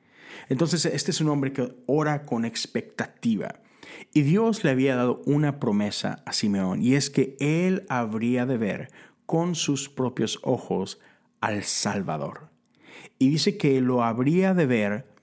Entonces, 0.48 0.84
este 0.86 1.10
es 1.10 1.20
un 1.20 1.28
hombre 1.28 1.52
que 1.52 1.74
ora 1.86 2.22
con 2.22 2.44
expectativa. 2.44 3.60
Y 4.12 4.22
Dios 4.22 4.64
le 4.64 4.70
había 4.70 4.96
dado 4.96 5.22
una 5.26 5.60
promesa 5.60 6.22
a 6.26 6.32
Simeón, 6.32 6.82
y 6.82 6.94
es 6.94 7.10
que 7.10 7.36
él 7.40 7.86
habría 7.88 8.46
de 8.46 8.58
ver 8.58 8.90
con 9.26 9.54
sus 9.54 9.88
propios 9.88 10.38
ojos 10.42 11.00
al 11.40 11.64
Salvador. 11.64 12.50
Y 13.18 13.30
dice 13.30 13.56
que 13.56 13.80
lo 13.80 14.02
habría 14.02 14.54
de 14.54 14.66
ver 14.66 15.15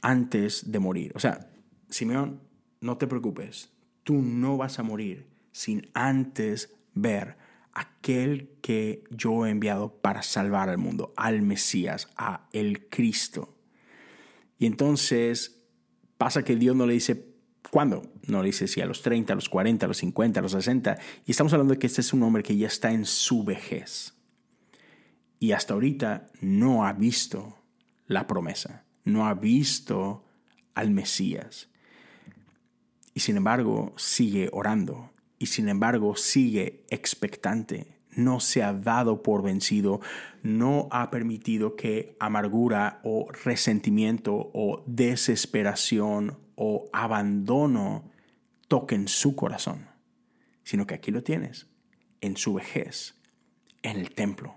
antes 0.00 0.70
de 0.70 0.78
morir. 0.78 1.12
O 1.14 1.20
sea, 1.20 1.50
Simeón, 1.88 2.40
no 2.80 2.98
te 2.98 3.06
preocupes, 3.06 3.70
tú 4.02 4.14
no 4.22 4.56
vas 4.56 4.78
a 4.78 4.82
morir 4.82 5.26
sin 5.52 5.90
antes 5.94 6.74
ver 6.94 7.36
aquel 7.72 8.56
que 8.62 9.04
yo 9.10 9.46
he 9.46 9.50
enviado 9.50 9.98
para 10.00 10.22
salvar 10.22 10.70
al 10.70 10.78
mundo, 10.78 11.12
al 11.16 11.42
Mesías, 11.42 12.08
a 12.16 12.48
el 12.52 12.88
Cristo. 12.88 13.54
Y 14.58 14.66
entonces 14.66 15.62
pasa 16.16 16.42
que 16.42 16.56
Dios 16.56 16.74
no 16.74 16.86
le 16.86 16.94
dice, 16.94 17.34
¿cuándo? 17.70 18.10
No 18.26 18.42
le 18.42 18.46
dice 18.46 18.66
si 18.66 18.80
a 18.80 18.86
los 18.86 19.02
30, 19.02 19.34
a 19.34 19.36
los 19.36 19.50
40, 19.50 19.84
a 19.84 19.88
los 19.88 19.98
50, 19.98 20.40
a 20.40 20.42
los 20.42 20.52
60. 20.52 20.98
Y 21.26 21.30
estamos 21.30 21.52
hablando 21.52 21.74
de 21.74 21.78
que 21.78 21.86
este 21.86 22.00
es 22.00 22.14
un 22.14 22.22
hombre 22.22 22.42
que 22.42 22.56
ya 22.56 22.66
está 22.66 22.92
en 22.92 23.04
su 23.04 23.44
vejez. 23.44 24.14
Y 25.38 25.52
hasta 25.52 25.74
ahorita 25.74 26.28
no 26.40 26.86
ha 26.86 26.94
visto 26.94 27.58
la 28.06 28.26
promesa, 28.26 28.85
no 29.06 29.26
ha 29.26 29.32
visto 29.32 30.24
al 30.74 30.90
Mesías. 30.90 31.70
Y 33.14 33.20
sin 33.20 33.38
embargo 33.38 33.94
sigue 33.96 34.50
orando, 34.52 35.10
y 35.38 35.46
sin 35.46 35.70
embargo 35.70 36.16
sigue 36.16 36.84
expectante. 36.90 37.96
No 38.10 38.40
se 38.40 38.62
ha 38.62 38.72
dado 38.72 39.22
por 39.22 39.42
vencido, 39.42 40.00
no 40.42 40.88
ha 40.90 41.10
permitido 41.10 41.76
que 41.76 42.16
amargura 42.18 43.00
o 43.04 43.28
resentimiento 43.44 44.50
o 44.52 44.82
desesperación 44.86 46.38
o 46.54 46.88
abandono 46.92 48.10
toquen 48.68 49.06
su 49.06 49.36
corazón, 49.36 49.86
sino 50.64 50.86
que 50.86 50.94
aquí 50.94 51.10
lo 51.10 51.22
tienes, 51.22 51.66
en 52.22 52.36
su 52.36 52.54
vejez, 52.54 53.14
en 53.82 53.98
el 53.98 54.10
templo, 54.14 54.56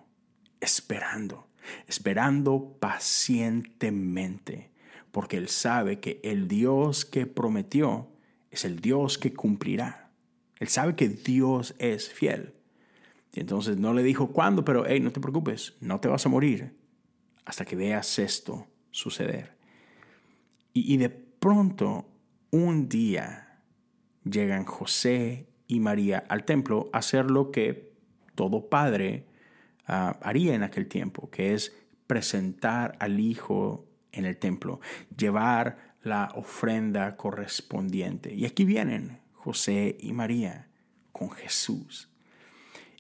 esperando, 0.61 1.48
esperando 1.87 2.77
pacientemente, 2.79 4.71
porque 5.11 5.37
él 5.37 5.49
sabe 5.49 5.99
que 5.99 6.19
el 6.23 6.47
Dios 6.47 7.05
que 7.05 7.25
prometió 7.25 8.09
es 8.51 8.65
el 8.65 8.79
Dios 8.79 9.17
que 9.17 9.33
cumplirá. 9.33 10.11
Él 10.59 10.67
sabe 10.67 10.95
que 10.95 11.09
Dios 11.09 11.75
es 11.79 12.09
fiel 12.09 12.53
y 13.33 13.41
entonces 13.41 13.77
no 13.77 13.93
le 13.93 14.03
dijo 14.03 14.27
cuándo, 14.27 14.65
pero 14.65 14.85
hey, 14.87 14.99
no 14.99 15.11
te 15.11 15.19
preocupes, 15.19 15.75
no 15.81 15.99
te 15.99 16.07
vas 16.07 16.25
a 16.25 16.29
morir 16.29 16.75
hasta 17.45 17.65
que 17.65 17.75
veas 17.75 18.19
esto 18.19 18.67
suceder. 18.91 19.57
Y, 20.73 20.97
de 20.97 21.09
pronto, 21.09 22.05
un 22.51 22.87
día, 22.87 23.61
llegan 24.23 24.65
José 24.65 25.47
y 25.67 25.79
María 25.79 26.23
al 26.29 26.45
templo 26.45 26.89
a 26.93 26.99
hacer 26.99 27.29
lo 27.29 27.51
que 27.51 27.93
todo 28.35 28.69
padre 28.69 29.25
ah, 29.89 30.17
haría 30.21 30.55
en 30.55 30.63
aquel 30.63 30.87
tiempo, 30.87 31.29
que 31.29 31.53
es 31.53 31.75
presentar 32.07 32.97
al 32.99 33.19
hijo 33.19 33.85
en 34.11 34.25
el 34.25 34.37
templo, 34.37 34.79
llevar 35.15 35.95
la 36.01 36.31
ofrenda 36.35 37.15
correspondiente. 37.15 38.33
Y 38.33 38.45
aquí 38.45 38.65
vienen 38.65 39.19
José 39.33 39.97
y 39.99 40.13
María 40.13 40.69
con 41.11 41.29
Jesús. 41.31 42.09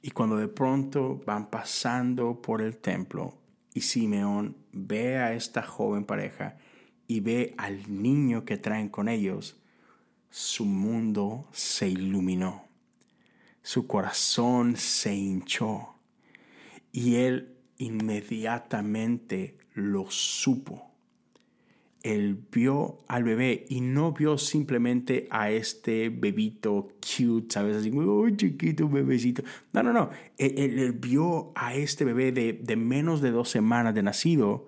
Y 0.01 0.11
cuando 0.11 0.37
de 0.37 0.47
pronto 0.47 1.21
van 1.25 1.49
pasando 1.49 2.41
por 2.41 2.61
el 2.61 2.77
templo 2.77 3.37
y 3.73 3.81
Simeón 3.81 4.57
ve 4.71 5.17
a 5.17 5.33
esta 5.33 5.61
joven 5.61 6.05
pareja 6.05 6.57
y 7.07 7.19
ve 7.19 7.53
al 7.57 8.01
niño 8.01 8.45
que 8.45 8.57
traen 8.57 8.89
con 8.89 9.09
ellos, 9.09 9.61
su 10.29 10.65
mundo 10.65 11.47
se 11.51 11.89
iluminó, 11.89 12.67
su 13.61 13.87
corazón 13.87 14.77
se 14.77 15.15
hinchó 15.15 15.98
y 16.91 17.15
él 17.15 17.55
inmediatamente 17.77 19.57
lo 19.73 20.09
supo 20.09 20.89
él 22.03 22.41
vio 22.51 22.99
al 23.07 23.23
bebé 23.23 23.65
y 23.67 23.81
no 23.81 24.13
vio 24.13 24.37
simplemente 24.37 25.27
a 25.31 25.51
este 25.51 26.09
bebito 26.09 26.93
cute, 27.01 27.53
¿sabes? 27.53 27.77
Así, 27.77 27.91
oh, 27.93 28.29
chiquito 28.29 28.87
bebecito. 28.87 29.43
No, 29.73 29.83
no, 29.83 29.91
no. 29.91 30.09
Él, 30.37 30.93
vio 30.93 31.51
a 31.55 31.75
este 31.75 32.05
bebé 32.05 32.31
de, 32.31 32.53
de 32.53 32.75
menos 32.75 33.21
de 33.21 33.31
dos 33.31 33.49
semanas 33.49 33.93
de 33.93 34.03
nacido 34.03 34.67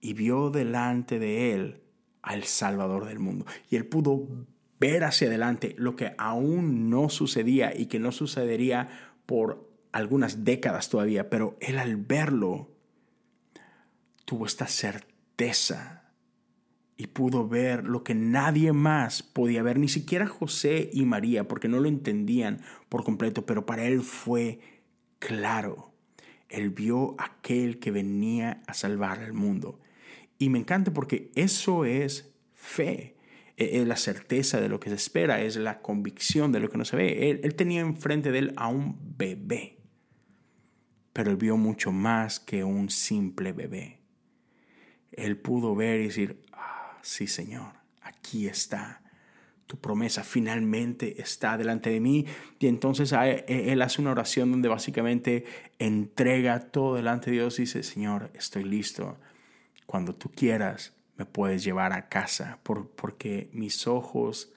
y 0.00 0.12
vio 0.12 0.50
delante 0.50 1.18
de 1.18 1.54
él 1.54 1.80
al 2.20 2.44
Salvador 2.44 3.06
del 3.06 3.18
mundo. 3.18 3.46
Y 3.70 3.76
él 3.76 3.86
pudo 3.86 4.28
ver 4.78 5.04
hacia 5.04 5.28
adelante 5.28 5.74
lo 5.78 5.96
que 5.96 6.12
aún 6.18 6.90
no 6.90 7.08
sucedía 7.08 7.74
y 7.74 7.86
que 7.86 7.98
no 7.98 8.12
sucedería 8.12 8.88
por 9.24 9.67
algunas 9.92 10.44
décadas 10.44 10.88
todavía, 10.88 11.30
pero 11.30 11.56
él 11.60 11.78
al 11.78 11.96
verlo 11.96 12.70
tuvo 14.24 14.46
esta 14.46 14.66
certeza 14.66 15.98
y 16.98 17.06
pudo 17.06 17.48
ver 17.48 17.84
lo 17.84 18.02
que 18.02 18.14
nadie 18.14 18.72
más 18.72 19.22
podía 19.22 19.62
ver, 19.62 19.78
ni 19.78 19.88
siquiera 19.88 20.26
José 20.26 20.90
y 20.92 21.06
María, 21.06 21.46
porque 21.46 21.68
no 21.68 21.78
lo 21.78 21.88
entendían 21.88 22.60
por 22.88 23.04
completo, 23.04 23.46
pero 23.46 23.64
para 23.66 23.86
él 23.86 24.02
fue 24.02 24.58
claro. 25.20 25.92
Él 26.48 26.70
vio 26.70 27.14
aquel 27.18 27.78
que 27.78 27.92
venía 27.92 28.62
a 28.66 28.74
salvar 28.74 29.20
al 29.20 29.32
mundo. 29.32 29.78
Y 30.38 30.48
me 30.48 30.58
encanta 30.58 30.92
porque 30.92 31.30
eso 31.36 31.84
es 31.84 32.34
fe, 32.52 33.16
e, 33.56 33.80
es 33.80 33.86
la 33.86 33.96
certeza 33.96 34.60
de 34.60 34.68
lo 34.68 34.80
que 34.80 34.88
se 34.88 34.96
espera, 34.96 35.40
es 35.40 35.56
la 35.56 35.80
convicción 35.80 36.50
de 36.50 36.60
lo 36.60 36.68
que 36.68 36.78
no 36.78 36.84
se 36.84 36.96
ve. 36.96 37.30
Él, 37.30 37.40
él 37.44 37.54
tenía 37.54 37.80
enfrente 37.80 38.32
de 38.32 38.38
él 38.40 38.52
a 38.56 38.66
un 38.66 38.98
bebé, 39.16 39.77
pero 41.18 41.32
él 41.32 41.36
vio 41.36 41.56
mucho 41.56 41.90
más 41.90 42.38
que 42.38 42.62
un 42.62 42.90
simple 42.90 43.52
bebé. 43.52 43.98
Él 45.10 45.36
pudo 45.36 45.74
ver 45.74 45.98
y 45.98 46.04
decir, 46.04 46.40
sí 47.02 47.26
Señor, 47.26 47.72
aquí 48.02 48.46
está. 48.46 49.02
Tu 49.66 49.80
promesa 49.80 50.22
finalmente 50.22 51.20
está 51.20 51.58
delante 51.58 51.90
de 51.90 51.98
mí. 51.98 52.24
Y 52.60 52.68
entonces 52.68 53.12
e, 53.12 53.44
Él 53.48 53.82
hace 53.82 54.00
una 54.00 54.12
oración 54.12 54.52
donde 54.52 54.68
básicamente 54.68 55.44
entrega 55.80 56.60
todo 56.70 56.94
delante 56.94 57.32
de 57.32 57.38
Dios 57.38 57.58
y 57.58 57.62
dice, 57.62 57.82
Señor, 57.82 58.30
estoy 58.34 58.62
listo. 58.62 59.18
Cuando 59.86 60.14
tú 60.14 60.30
quieras, 60.30 60.94
me 61.16 61.24
puedes 61.24 61.64
llevar 61.64 61.94
a 61.94 62.08
casa 62.08 62.60
porque 62.62 63.50
mis 63.52 63.88
ojos 63.88 64.52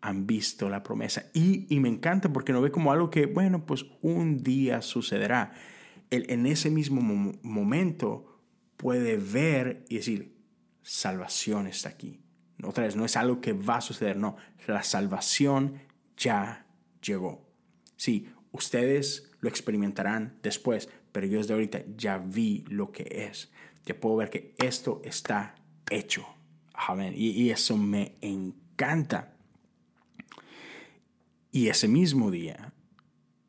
han 0.00 0.26
visto 0.26 0.68
la 0.68 0.82
promesa. 0.82 1.30
Y, 1.34 1.66
y, 1.74 1.80
me 1.80 1.88
encanta 1.88 2.32
porque 2.32 2.52
no 2.52 2.60
ve 2.60 2.70
como 2.70 2.92
algo 2.92 3.10
que, 3.10 3.26
bueno, 3.26 3.66
pues 3.66 3.84
un 4.00 4.42
día 4.42 4.82
sucederá. 4.82 5.52
Él 6.10 6.26
en 6.28 6.46
ese 6.46 6.70
mismo 6.70 7.00
momento 7.42 8.40
puede 8.76 9.16
ver 9.16 9.84
y 9.88 9.96
decir, 9.96 10.36
salvación 10.82 11.66
está 11.66 11.90
aquí. 11.90 12.20
Otra 12.62 12.84
vez, 12.84 12.96
no 12.96 13.04
es 13.04 13.16
algo 13.16 13.40
que 13.40 13.52
va 13.52 13.76
a 13.76 13.80
suceder, 13.80 14.16
no, 14.16 14.36
la 14.66 14.82
salvación 14.82 15.80
ya 16.16 16.66
llegó. 17.02 17.46
Sí, 17.96 18.28
ustedes 18.52 19.30
lo 19.40 19.48
experimentarán 19.48 20.38
después, 20.42 20.88
pero 21.12 21.26
yo 21.26 21.38
desde 21.38 21.54
ahorita 21.54 21.82
ya 21.96 22.18
vi 22.18 22.64
lo 22.68 22.92
que 22.92 23.28
es. 23.28 23.50
Ya 23.86 23.98
puedo 23.98 24.16
ver 24.16 24.30
que 24.30 24.54
esto 24.58 25.00
está 25.04 25.54
hecho. 25.90 26.26
Amén. 26.74 27.14
Y, 27.16 27.50
eso 27.50 27.76
me 27.76 28.16
encanta. 28.20 29.36
Y 31.52 31.68
ese 31.68 31.88
mismo 31.88 32.30
día, 32.30 32.72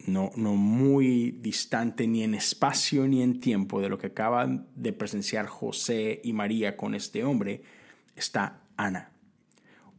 no, 0.08 0.32
no 0.36 0.56
muy 0.56 1.32
distante 1.32 2.08
ni 2.08 2.24
en 2.24 2.34
espacio 2.34 3.08
ni 3.08 3.22
en 3.22 3.40
tiempo 3.40 3.82
de 3.82 3.90
lo 3.90 3.98
que 3.98 4.08
acaban 4.08 4.68
de 4.76 4.94
presenciar 4.94 5.46
José 5.46 6.22
y 6.24 6.34
María 6.34 6.78
con 6.78 6.96
este 6.96 7.24
hombre, 7.24 7.62
está 8.16 8.62
Ana, 8.78 9.12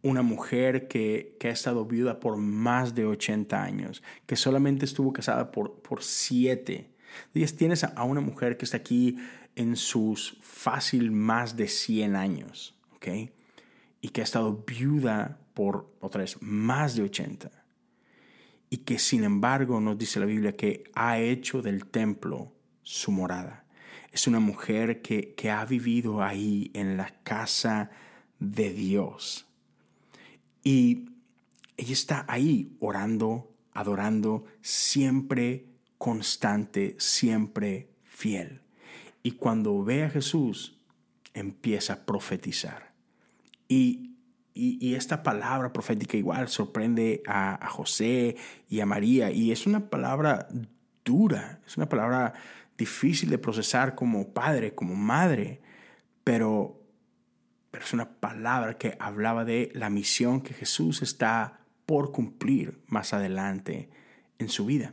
una 0.02 0.22
mujer 0.22 0.88
que, 0.88 1.36
ha 1.42 1.48
estado 1.48 1.84
viuda 1.84 2.18
por 2.18 2.36
más 2.36 2.94
de 2.94 3.06
80 3.06 3.62
años, 3.62 4.02
que 4.26 4.36
solamente 4.36 4.84
estuvo 4.84 5.12
casada 5.12 5.52
por, 5.52 5.80
por 5.80 6.02
7. 6.02 6.90
Tienes 7.56 7.84
a 7.84 8.02
una 8.04 8.20
mujer 8.20 8.56
que 8.56 8.64
está 8.64 8.78
aquí 8.78 9.16
en 9.54 9.76
sus 9.76 10.38
fácil 10.40 11.12
más 11.12 11.56
de 11.56 11.68
100 11.68 12.16
años. 12.16 12.74
¿ok? 12.96 13.30
Y 14.00 14.08
que 14.08 14.20
ha 14.20 14.24
estado 14.24 14.64
viuda 14.66 15.38
por, 15.54 15.94
otra 16.00 16.22
vez, 16.22 16.36
más 16.40 16.96
de 16.96 17.02
80. 17.02 17.61
Y 18.72 18.78
que 18.78 18.98
sin 18.98 19.22
embargo 19.22 19.82
nos 19.82 19.98
dice 19.98 20.18
la 20.18 20.24
Biblia 20.24 20.56
que 20.56 20.84
ha 20.94 21.18
hecho 21.18 21.60
del 21.60 21.84
templo 21.84 22.54
su 22.82 23.12
morada. 23.12 23.66
Es 24.12 24.26
una 24.26 24.40
mujer 24.40 25.02
que, 25.02 25.34
que 25.34 25.50
ha 25.50 25.62
vivido 25.66 26.22
ahí 26.22 26.70
en 26.72 26.96
la 26.96 27.12
casa 27.22 27.90
de 28.38 28.72
Dios. 28.72 29.44
Y 30.64 31.10
ella 31.76 31.92
está 31.92 32.24
ahí 32.28 32.74
orando, 32.80 33.52
adorando, 33.74 34.46
siempre 34.62 35.66
constante, 35.98 36.96
siempre 36.98 37.90
fiel. 38.04 38.62
Y 39.22 39.32
cuando 39.32 39.84
ve 39.84 40.04
a 40.04 40.08
Jesús, 40.08 40.78
empieza 41.34 41.92
a 41.92 42.06
profetizar. 42.06 42.94
Y, 43.68 44.11
esta 44.54 45.22
palabra 45.22 45.72
profética 45.72 46.16
igual 46.16 46.48
sorprende 46.48 47.22
a, 47.26 47.64
a, 47.64 47.68
José 47.68 48.36
y 48.68 48.80
a 48.80 48.86
María. 48.86 49.30
Y 49.30 49.52
es 49.52 49.66
una 49.66 49.90
palabra 49.90 50.48
dura, 51.04 51.60
es 51.66 51.76
una 51.76 51.88
palabra 51.88 52.34
difícil 52.76 53.30
de 53.30 53.38
procesar 53.38 53.94
como 53.94 54.32
padre, 54.32 54.74
como 54.74 54.94
madre. 54.94 55.60
Pero, 56.24 56.80
pero 57.70 57.84
es 57.84 57.92
una 57.92 58.08
palabra 58.20 58.78
que 58.78 58.96
hablaba 59.00 59.44
de 59.44 59.70
la 59.74 59.90
misión 59.90 60.40
que 60.40 60.54
Jesús 60.54 61.02
está 61.02 61.60
por 61.86 62.12
cumplir 62.12 62.82
más 62.86 63.12
adelante 63.12 63.90
en 64.38 64.48
su 64.48 64.66
vida. 64.66 64.92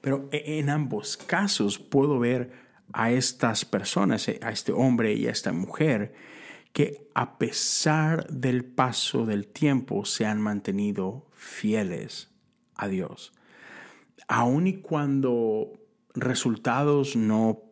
Pero 0.00 0.28
e, 0.32 0.58
en 0.58 0.70
ambos 0.70 1.16
casos 1.16 1.78
puedo 1.78 2.18
ver 2.18 2.52
a 2.92 3.10
estas 3.10 3.64
personas, 3.64 4.28
a 4.28 4.50
este 4.50 4.72
hombre 4.72 5.14
y 5.14 5.26
a 5.26 5.30
esta 5.30 5.52
mujer, 5.52 6.14
que 6.72 7.08
a 7.14 7.38
pesar 7.38 8.26
del 8.28 8.64
paso 8.64 9.26
del 9.26 9.46
tiempo 9.46 10.04
se 10.04 10.26
han 10.26 10.40
mantenido 10.40 11.26
fieles 11.32 12.30
a 12.74 12.88
Dios. 12.88 13.32
Aun 14.28 14.66
y 14.66 14.80
cuando 14.80 15.72
resultados 16.14 17.16
no 17.16 17.62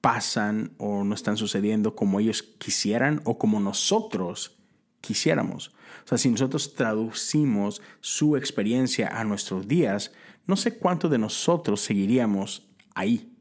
pasan 0.00 0.72
o 0.78 1.02
no 1.02 1.14
están 1.14 1.36
sucediendo 1.36 1.96
como 1.96 2.20
ellos 2.20 2.42
quisieran 2.42 3.20
o 3.24 3.38
como 3.38 3.58
nosotros 3.58 4.58
quisiéramos. 5.00 5.68
O 6.04 6.08
sea, 6.08 6.18
si 6.18 6.30
nosotros 6.30 6.74
traducimos 6.74 7.80
su 8.00 8.36
experiencia 8.36 9.08
a 9.08 9.24
nuestros 9.24 9.66
días, 9.66 10.12
no 10.46 10.56
sé 10.56 10.78
cuántos 10.78 11.10
de 11.10 11.18
nosotros 11.18 11.80
seguiríamos 11.80 12.68
ahí. 12.94 13.33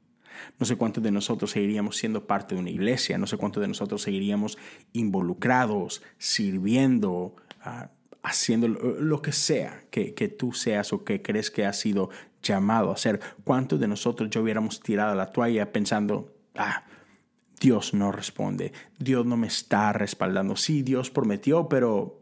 No 0.59 0.65
sé 0.65 0.75
cuántos 0.75 1.03
de 1.03 1.11
nosotros 1.11 1.51
seguiríamos 1.51 1.97
siendo 1.97 2.25
parte 2.25 2.55
de 2.55 2.61
una 2.61 2.69
iglesia, 2.69 3.17
no 3.17 3.27
sé 3.27 3.37
cuántos 3.37 3.61
de 3.61 3.67
nosotros 3.67 4.01
seguiríamos 4.01 4.57
involucrados, 4.93 6.01
sirviendo, 6.17 7.35
ah, 7.61 7.89
haciendo 8.23 8.67
lo 8.67 9.21
que 9.21 9.31
sea 9.31 9.83
que, 9.91 10.13
que, 10.13 10.29
tú 10.29 10.53
seas 10.53 10.93
o 10.93 11.03
que 11.03 11.21
crees 11.21 11.51
que 11.51 11.65
has 11.65 11.79
sido 11.79 12.09
llamado 12.41 12.91
a 12.91 12.93
hacer. 12.93 13.19
¿Cuántos 13.43 13.79
de 13.79 13.87
nosotros 13.87 14.29
ya 14.29 14.41
hubiéramos 14.41 14.79
tirado 14.79 15.15
la 15.15 15.31
toalla 15.31 15.71
pensando, 15.71 16.33
ah, 16.55 16.83
Dios 17.59 17.93
no 17.93 18.11
responde, 18.11 18.73
Dios 18.99 19.25
no 19.25 19.37
me 19.37 19.47
está 19.47 19.93
respaldando? 19.93 20.55
Sí, 20.55 20.83
Dios 20.83 21.09
prometió, 21.09 21.67
pero, 21.69 22.21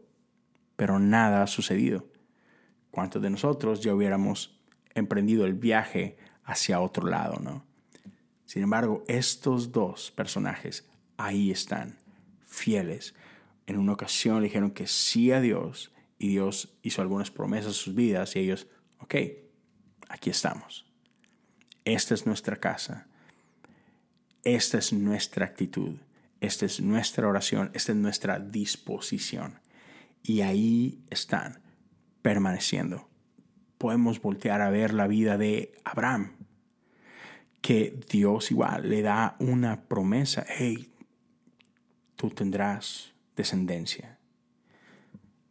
pero 0.75 0.99
nada 0.99 1.43
ha 1.43 1.47
sucedido. 1.47 2.07
¿Cuántos 2.91 3.21
de 3.21 3.29
nosotros 3.29 3.81
ya 3.81 3.93
hubiéramos 3.93 4.59
emprendido 4.93 5.45
el 5.45 5.53
viaje 5.53 6.17
hacia 6.43 6.81
otro 6.81 7.07
lado, 7.07 7.39
no? 7.39 7.65
Sin 8.51 8.63
embargo, 8.63 9.05
estos 9.07 9.71
dos 9.71 10.11
personajes 10.11 10.85
ahí 11.15 11.51
están, 11.51 11.97
fieles. 12.45 13.15
En 13.65 13.77
una 13.77 13.93
ocasión 13.93 14.41
le 14.41 14.49
dijeron 14.49 14.71
que 14.71 14.87
sí 14.87 15.31
a 15.31 15.39
Dios 15.39 15.93
y 16.19 16.27
Dios 16.27 16.77
hizo 16.81 17.01
algunas 17.01 17.31
promesas 17.31 17.67
en 17.67 17.73
sus 17.75 17.95
vidas 17.95 18.35
y 18.35 18.39
ellos, 18.39 18.67
ok, 18.99 19.15
aquí 20.09 20.29
estamos. 20.29 20.85
Esta 21.85 22.13
es 22.13 22.25
nuestra 22.25 22.57
casa. 22.57 23.07
Esta 24.43 24.79
es 24.79 24.91
nuestra 24.91 25.45
actitud. 25.45 25.95
Esta 26.41 26.65
es 26.65 26.81
nuestra 26.81 27.29
oración. 27.29 27.71
Esta 27.73 27.93
es 27.93 27.97
nuestra 27.97 28.37
disposición. 28.39 29.61
Y 30.23 30.41
ahí 30.41 30.99
están, 31.09 31.61
permaneciendo. 32.21 33.07
Podemos 33.77 34.21
voltear 34.21 34.59
a 34.59 34.69
ver 34.69 34.93
la 34.93 35.07
vida 35.07 35.37
de 35.37 35.73
Abraham 35.85 36.40
que 37.61 37.99
Dios 38.09 38.51
igual 38.51 38.89
le 38.89 39.01
da 39.01 39.35
una 39.39 39.83
promesa, 39.83 40.45
hey, 40.47 40.91
tú 42.15 42.29
tendrás 42.31 43.13
descendencia. 43.35 44.17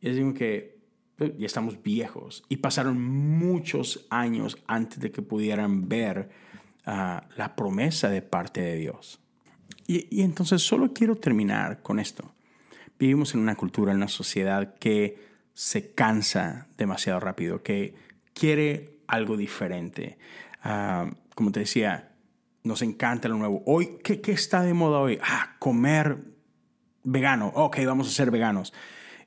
Y 0.01 0.09
es 0.09 0.17
digo 0.17 0.35
que 0.35 0.79
pues, 1.17 1.33
ya 1.39 1.47
estamos 1.47 1.83
viejos 1.83 2.43
y 2.49 2.57
pasaron 2.57 3.01
muchos 3.01 4.07
años 4.11 4.59
antes 4.67 4.99
de 5.01 5.13
que 5.13 5.23
pudieran 5.23 5.89
ver 5.89 6.31
ah, 6.87 7.29
la 7.37 7.55
promesa 7.55 8.09
de 8.09 8.23
parte 8.23 8.61
de 8.61 8.77
Dios. 8.77 9.21
Y, 9.87 10.23
entonces 10.23 10.63
solo 10.63 10.93
quiero 10.93 11.17
terminar 11.17 11.83
con 11.83 11.99
esto. 11.99 12.33
Vivimos 12.99 13.35
en 13.35 13.41
una 13.41 13.57
cultura, 13.57 13.91
en 13.91 13.97
una 13.97 14.09
sociedad 14.09 14.75
que 14.75 15.19
se 15.53 15.93
cansa 15.93 16.69
demasiado 16.79 17.19
rápido, 17.19 17.63
que 17.63 17.95
quiere 18.33 19.01
algo 19.09 19.37
diferente. 19.37 20.17
Ah, 20.63 21.11
como 21.41 21.53
te 21.53 21.61
decía, 21.61 22.13
nos 22.65 22.83
encanta 22.83 23.27
lo 23.27 23.39
nuevo. 23.39 23.63
Hoy, 23.65 23.97
¿qué, 24.05 24.21
¿qué, 24.21 24.33
está 24.33 24.61
de 24.61 24.75
moda 24.75 24.99
hoy? 24.99 25.19
Ah, 25.23 25.57
comer 25.59 26.19
vegano. 27.03 27.51
Ok, 27.55 27.79
vamos 27.87 28.09
a 28.09 28.11
ser 28.11 28.31
veganos. 28.31 28.75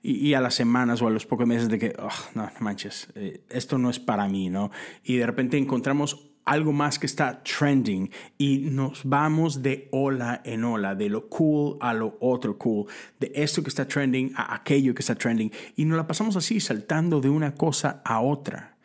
Y, 0.04 0.36
a 0.36 0.40
las 0.40 0.54
semanas 0.54 1.02
o 1.02 1.08
a 1.08 1.10
los 1.10 1.26
pocos 1.26 1.48
meses 1.48 1.70
de 1.70 1.80
que, 1.80 1.96
oh, 1.98 2.10
no, 2.36 2.52
manches, 2.60 3.08
eh, 3.16 3.44
esto 3.50 3.80
no 3.80 3.90
es 3.90 4.00
para 4.00 4.28
mí, 4.28 4.52
¿no? 4.52 4.70
Y 5.04 5.16
de 5.16 5.26
repente 5.26 5.58
encontramos 5.58 6.30
algo 6.46 6.72
más 6.72 7.00
que 7.00 7.08
está 7.08 7.42
trending 7.42 8.12
y 8.38 8.60
nos 8.60 9.02
vamos 9.06 9.64
de 9.64 9.90
ola 9.92 10.40
en 10.46 10.66
ola, 10.66 10.94
de 10.94 11.10
lo 11.10 11.30
cool 11.30 11.78
a 11.82 11.96
lo 11.96 12.16
otro 12.20 12.60
cool, 12.60 12.86
de 13.20 13.32
esto 13.34 13.64
que 13.64 13.70
está 13.70 13.88
trending 13.88 14.34
a 14.36 14.54
aquello 14.54 14.94
que 14.94 15.02
está 15.02 15.16
trending. 15.16 15.52
Y 15.76 15.86
nos 15.86 15.98
la 15.98 16.06
pasamos 16.06 16.36
así, 16.36 16.60
saltando 16.60 17.22
de 17.22 17.30
una 17.30 17.56
cosa 17.56 18.04
a 18.06 18.22
otra. 18.22 18.78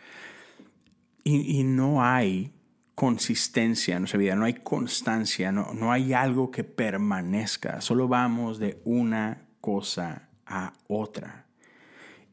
Y, 1.25 1.61
y 1.61 1.65
no 1.65 2.03
hay 2.03 2.55
consistencia 2.99 3.95
en 3.95 4.03
nuestra 4.03 4.19
vida, 4.19 4.35
no 4.35 4.45
hay 4.45 4.55
constancia, 4.55 5.53
no, 5.53 5.73
no 5.73 5.93
hay 5.93 6.15
algo 6.15 6.51
que 6.51 6.65
permanezca, 6.65 7.81
solo 7.81 8.09
vamos 8.09 8.59
de 8.59 8.81
una 8.85 9.47
cosa 9.61 10.31
a 10.45 10.73
otra. 10.89 11.47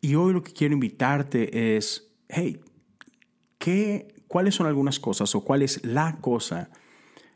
Y 0.02 0.16
hoy 0.16 0.34
lo 0.34 0.42
que 0.42 0.54
quiero 0.54 0.74
invitarte 0.74 1.78
es, 1.78 2.12
hey, 2.30 2.62
¿qué, 3.60 4.16
¿cuáles 4.28 4.56
son 4.56 4.66
algunas 4.66 5.00
cosas 5.00 5.36
o 5.36 5.42
cuál 5.42 5.62
es 5.62 5.86
la 5.86 6.18
cosa 6.20 6.72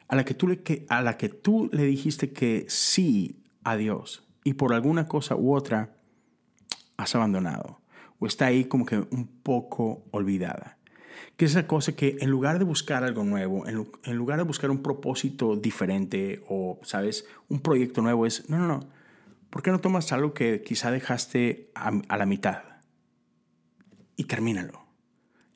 a 0.07 0.15
la 0.15 0.25
que 0.25 0.33
tú 0.33 0.47
le, 0.47 0.63
a 0.89 1.03
la 1.03 1.15
que 1.15 1.29
tú 1.29 1.69
le 1.71 1.83
dijiste 1.83 2.33
que 2.33 2.65
sí 2.67 3.43
a 3.63 3.77
Dios 3.77 4.23
y 4.43 4.55
por 4.55 4.73
alguna 4.73 5.07
cosa 5.07 5.35
u 5.35 5.53
otra 5.53 5.95
has 6.97 7.13
abandonado 7.13 7.79
o 8.17 8.25
está 8.25 8.47
ahí 8.47 8.65
como 8.65 8.87
que 8.87 8.97
un 8.97 9.27
poco 9.43 10.07
olvidada? 10.09 10.78
Que 11.37 11.45
es 11.45 11.51
esa 11.51 11.67
cosa 11.67 11.93
que 11.93 12.17
en 12.19 12.29
lugar 12.29 12.59
de 12.59 12.65
buscar 12.65 13.03
algo 13.03 13.23
nuevo, 13.23 13.65
en, 13.67 14.15
lugar 14.15 14.37
de 14.37 14.43
buscar 14.43 14.71
un 14.71 14.81
propósito 14.81 15.55
diferente 15.55 16.43
o, 16.47 16.79
¿sabes?, 16.83 17.25
un 17.47 17.59
proyecto 17.61 18.01
nuevo, 18.01 18.25
es, 18.25 18.49
no, 18.49 18.57
no, 18.57 18.67
no, 18.67 18.79
¿por 19.49 19.61
qué 19.61 19.71
no 19.71 19.79
tomas 19.79 20.11
algo 20.11 20.33
que 20.33 20.61
quizá 20.61 20.91
dejaste 20.91 21.71
a, 21.75 22.17
la 22.17 22.25
mitad 22.25 22.63
y 24.15 24.25
termínalo? 24.25 24.85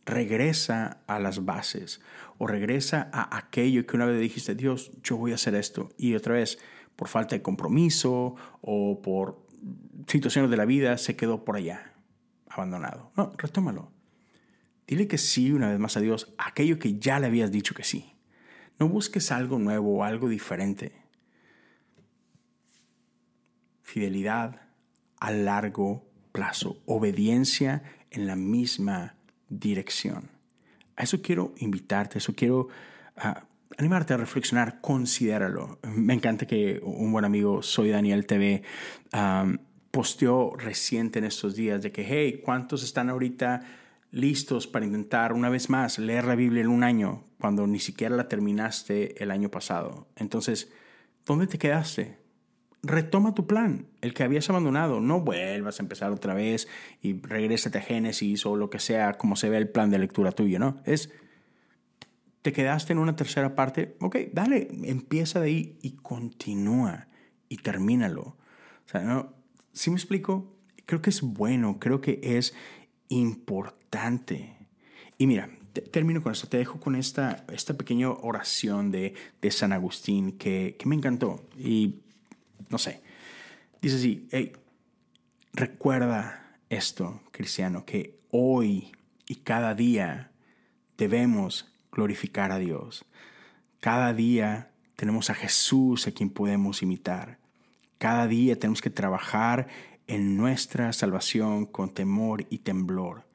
Regresa 0.06 1.02
a 1.08 1.20
las 1.20 1.46
bases 1.46 2.02
o 2.38 2.48
regresa 2.48 3.10
a 3.14 3.38
aquello 3.38 3.86
que 3.86 3.96
una 3.96 4.06
vez 4.06 4.20
dijiste, 4.20 4.56
Dios, 4.56 4.92
yo 5.02 5.16
voy 5.16 5.32
a 5.32 5.36
hacer 5.36 5.56
esto. 5.56 5.90
Y 5.98 6.16
otra 6.16 6.34
vez, 6.34 6.60
por 6.96 7.08
falta 7.08 7.36
de 7.36 7.42
compromiso 7.42 8.36
o 8.62 9.02
por 9.02 9.46
situaciones 10.08 10.52
de 10.52 10.58
la 10.58 10.66
vida, 10.66 10.98
se 10.98 11.16
quedó 11.16 11.46
por 11.46 11.56
allá, 11.56 11.94
abandonado. 12.50 13.12
No, 13.16 13.32
retómalo 13.38 13.94
Dile 14.88 15.08
que 15.08 15.18
sí 15.18 15.52
una 15.52 15.70
vez 15.70 15.80
más 15.80 15.98
a 15.98 16.02
Dios, 16.02 16.34
aquello 16.38 16.80
que 16.80 17.00
ya 17.00 17.20
le 17.20 17.28
habías 17.28 17.52
dicho 17.52 17.74
que 17.74 17.84
sí. 17.84 18.14
No 18.80 18.90
busques 18.90 19.32
algo 19.32 19.60
nuevo 19.60 19.98
o 19.98 20.04
algo 20.04 20.30
diferente. 20.30 20.92
Fidelidad 23.82 24.62
a 25.20 25.32
largo 25.32 26.06
plazo, 26.32 26.82
obediencia 26.86 27.84
en 28.12 28.28
la 28.28 28.36
misma 28.36 29.16
dirección. 29.50 30.30
A 30.96 31.04
eso 31.04 31.22
quiero 31.22 31.54
invitarte, 31.58 32.18
a 32.18 32.20
eso 32.20 32.36
quiero 32.36 32.68
ah, 33.18 33.46
animarte 33.78 34.14
a 34.14 34.18
reflexionar, 34.18 34.82
considéralo. 34.82 35.80
Me 35.84 36.14
encanta 36.14 36.46
que 36.46 36.80
un 36.84 37.12
buen 37.12 37.26
amigo, 37.26 37.62
soy 37.64 37.90
Daniel 37.90 38.26
TV, 38.26 38.64
posteó 39.92 40.56
reciente 40.56 41.20
en 41.20 41.26
estos 41.26 41.56
días 41.56 41.82
de 41.82 41.92
que, 41.92 42.04
hey, 42.08 42.42
¿cuántos 42.44 42.84
están 42.84 43.10
ahorita? 43.10 43.62
Listos 44.14 44.68
para 44.68 44.86
intentar 44.86 45.34
una 45.34 45.50
vez 45.50 45.70
más 45.70 46.00
leer 46.00 46.24
la 46.24 46.36
Biblia 46.36 46.62
en 46.62 46.70
un 46.70 46.84
año 46.84 47.26
cuando 47.40 47.68
ni 47.68 47.80
siquiera 47.80 48.16
la 48.16 48.30
terminaste 48.30 49.22
el 49.22 49.32
año 49.32 49.50
pasado. 49.50 50.08
Entonces, 50.16 50.72
¿dónde 51.26 51.48
te 51.48 51.58
quedaste? 51.58 52.24
retoma 52.84 53.34
tu 53.34 53.48
plan, 53.48 53.88
el 54.02 54.14
que 54.14 54.24
habías 54.24 54.50
abandonado. 54.50 55.00
No 55.00 55.22
vuelvas 55.22 55.80
a 55.80 55.84
empezar 55.84 56.12
otra 56.12 56.34
vez 56.34 56.68
y 57.02 57.20
regrésate 57.22 57.78
a 57.78 57.82
Génesis 57.82 58.46
o 58.46 58.56
lo 58.56 58.70
que 58.70 58.80
sea, 58.80 59.14
como 59.14 59.36
se 59.36 59.50
ve 59.50 59.58
el 59.58 59.70
plan 59.70 59.90
de 59.90 60.00
lectura 60.00 60.32
tuyo, 60.32 60.60
¿no? 60.60 60.82
Es, 60.86 61.12
te 62.42 62.52
quedaste 62.52 62.92
en 62.92 63.00
una 63.00 63.16
tercera 63.16 63.56
parte, 63.56 63.96
ok, 64.02 64.18
dale, 64.34 64.68
empieza 64.84 65.40
de 65.40 65.48
ahí 65.48 65.80
y 65.82 65.92
continúa 65.92 67.08
y 67.48 67.58
termínalo. 67.58 68.22
O 68.22 68.90
sea, 68.90 69.02
¿no? 69.02 69.34
¿Sí 69.72 69.90
me 69.90 69.96
explico? 69.96 70.54
Creo 70.86 71.02
que 71.02 71.10
es 71.10 71.22
bueno, 71.22 71.80
creo 71.80 72.02
que 72.02 72.20
es 72.22 72.54
importante. 73.08 73.83
Y 75.18 75.28
mira, 75.28 75.50
termino 75.92 76.22
con 76.22 76.32
esto, 76.32 76.48
te 76.48 76.58
dejo 76.58 76.80
con 76.80 76.96
esta, 76.96 77.46
esta 77.52 77.76
pequeña 77.76 78.10
oración 78.10 78.92
de, 78.92 79.14
de 79.42 79.52
San 79.52 79.74
Agustín 79.74 80.34
que, 80.34 80.76
que 80.78 80.88
me 80.88 80.96
encantó. 80.96 81.44
Y 81.58 82.00
no 82.70 82.78
sé. 82.78 83.02
Dice 83.82 83.96
así, 83.98 84.28
recuerda 85.54 86.58
esto, 86.70 87.22
cristiano, 87.32 87.86
que 87.86 88.20
hoy 88.32 88.92
y 89.28 89.36
cada 89.36 89.76
día 89.76 90.32
debemos 90.98 91.72
glorificar 91.92 92.52
a 92.52 92.60
Dios. 92.60 93.06
Cada 93.80 94.14
día 94.14 94.72
tenemos 94.96 95.30
a 95.30 95.36
Jesús 95.36 96.08
a 96.08 96.12
quien 96.12 96.30
podemos 96.30 96.82
imitar. 96.82 97.38
Cada 97.98 98.28
día 98.28 98.58
tenemos 98.58 98.82
que 98.82 98.90
trabajar 98.90 99.68
en 100.08 100.38
nuestra 100.38 100.94
salvación 100.94 101.66
con 101.66 101.94
temor 101.94 102.46
y 102.50 102.60
temblor. 102.60 103.26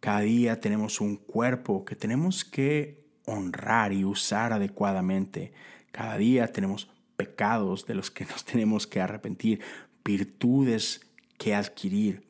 Cada 0.00 0.20
día 0.20 0.60
tenemos 0.60 1.00
un 1.00 1.16
cuerpo 1.16 1.84
que 1.84 1.96
tenemos 1.96 2.44
que 2.44 3.04
honrar 3.24 3.92
y 3.92 4.04
usar 4.04 4.52
adecuadamente. 4.52 5.52
Cada 5.90 6.16
día 6.16 6.52
tenemos 6.52 6.88
pecados 7.16 7.84
de 7.86 7.94
los 7.94 8.10
que 8.10 8.24
nos 8.24 8.44
tenemos 8.44 8.86
que 8.86 9.00
arrepentir, 9.00 9.60
virtudes 10.04 11.00
que 11.36 11.54
adquirir, 11.54 12.26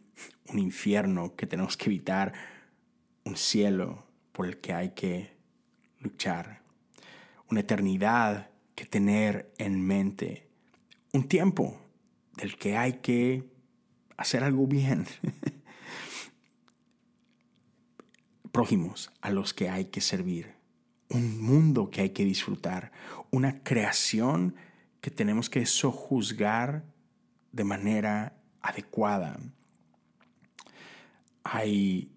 un 0.49 0.59
infierno 0.59 1.37
que 1.37 1.47
tenemos 1.47 1.77
que 1.77 1.87
evitar, 1.87 2.33
un 3.25 3.37
cielo 3.37 4.07
por 4.33 4.47
el 4.47 4.59
que 4.59 4.73
hay 4.73 4.91
que 4.91 5.31
luchar, 6.01 6.63
una 7.51 7.61
eternidad 7.61 8.51
que 8.75 8.87
tener 8.87 9.53
en 9.59 9.81
mente, 9.81 10.49
un 11.13 11.29
tiempo 11.29 11.81
del 12.37 12.57
que 12.57 12.77
hay 12.77 12.95
que 12.95 13.45
hacer 14.17 14.43
algo 14.43 14.67
bien, 14.67 15.07
prójimos 18.53 19.11
a 19.21 19.31
los 19.31 19.55
que 19.55 19.69
hay 19.69 19.87
que 19.87 20.01
servir, 20.01 20.55
un 21.09 21.41
mundo 21.41 21.91
que 21.91 22.03
hay 22.03 22.11
que 22.11 22.25
disfrutar, 22.25 22.93
una 23.31 23.63
creación 23.63 24.55
que 25.01 25.11
tenemos 25.11 25.49
que 25.49 25.65
sojuzgar 25.67 26.85
de 27.53 27.65
manera 27.65 28.37
adecuada. 28.61 29.39
Hay 31.45 32.13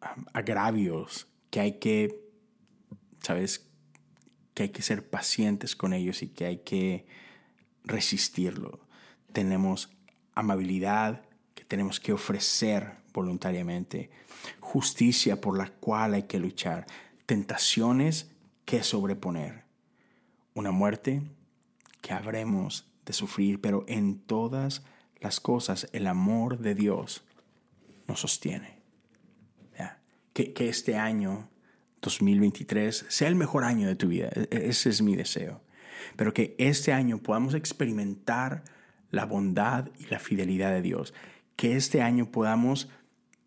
um, 0.00 0.24
agravios 0.32 1.28
que 1.50 1.60
hay 1.60 1.78
que, 1.78 2.20
¿sabes? 3.20 3.68
Que 4.54 4.64
hay 4.64 4.68
que 4.70 4.82
ser 4.82 5.08
pacientes 5.08 5.76
con 5.76 5.92
ellos 5.92 6.22
y 6.22 6.28
que 6.28 6.46
hay 6.46 6.58
que 6.58 7.06
resistirlo. 7.84 8.80
Tenemos 9.32 9.90
amabilidad 10.34 11.22
que 11.54 11.64
tenemos 11.64 12.00
que 12.00 12.12
ofrecer 12.12 13.01
voluntariamente, 13.12 14.10
justicia 14.60 15.40
por 15.40 15.56
la 15.58 15.68
cual 15.68 16.14
hay 16.14 16.24
que 16.24 16.38
luchar, 16.38 16.86
tentaciones 17.26 18.30
que 18.64 18.82
sobreponer, 18.82 19.64
una 20.54 20.70
muerte 20.70 21.22
que 22.00 22.12
habremos 22.12 22.86
de 23.06 23.12
sufrir, 23.12 23.60
pero 23.60 23.84
en 23.88 24.18
todas 24.18 24.84
las 25.20 25.40
cosas 25.40 25.88
el 25.92 26.06
amor 26.06 26.58
de 26.58 26.74
Dios 26.74 27.24
nos 28.06 28.20
sostiene. 28.20 28.80
Que, 30.34 30.54
que 30.54 30.70
este 30.70 30.96
año 30.96 31.50
2023 32.00 33.04
sea 33.08 33.28
el 33.28 33.34
mejor 33.34 33.64
año 33.64 33.86
de 33.86 33.96
tu 33.96 34.08
vida. 34.08 34.30
E, 34.34 34.48
e, 34.50 34.68
ese 34.70 34.88
es 34.88 35.02
mi 35.02 35.14
deseo. 35.14 35.60
Pero 36.16 36.32
que 36.32 36.54
este 36.58 36.92
año 36.92 37.18
podamos 37.18 37.54
experimentar 37.54 38.64
la 39.10 39.26
bondad 39.26 39.90
y 39.98 40.06
la 40.06 40.18
fidelidad 40.18 40.70
de 40.70 40.80
Dios. 40.80 41.12
Que 41.54 41.76
este 41.76 42.00
año 42.00 42.30
podamos 42.30 42.88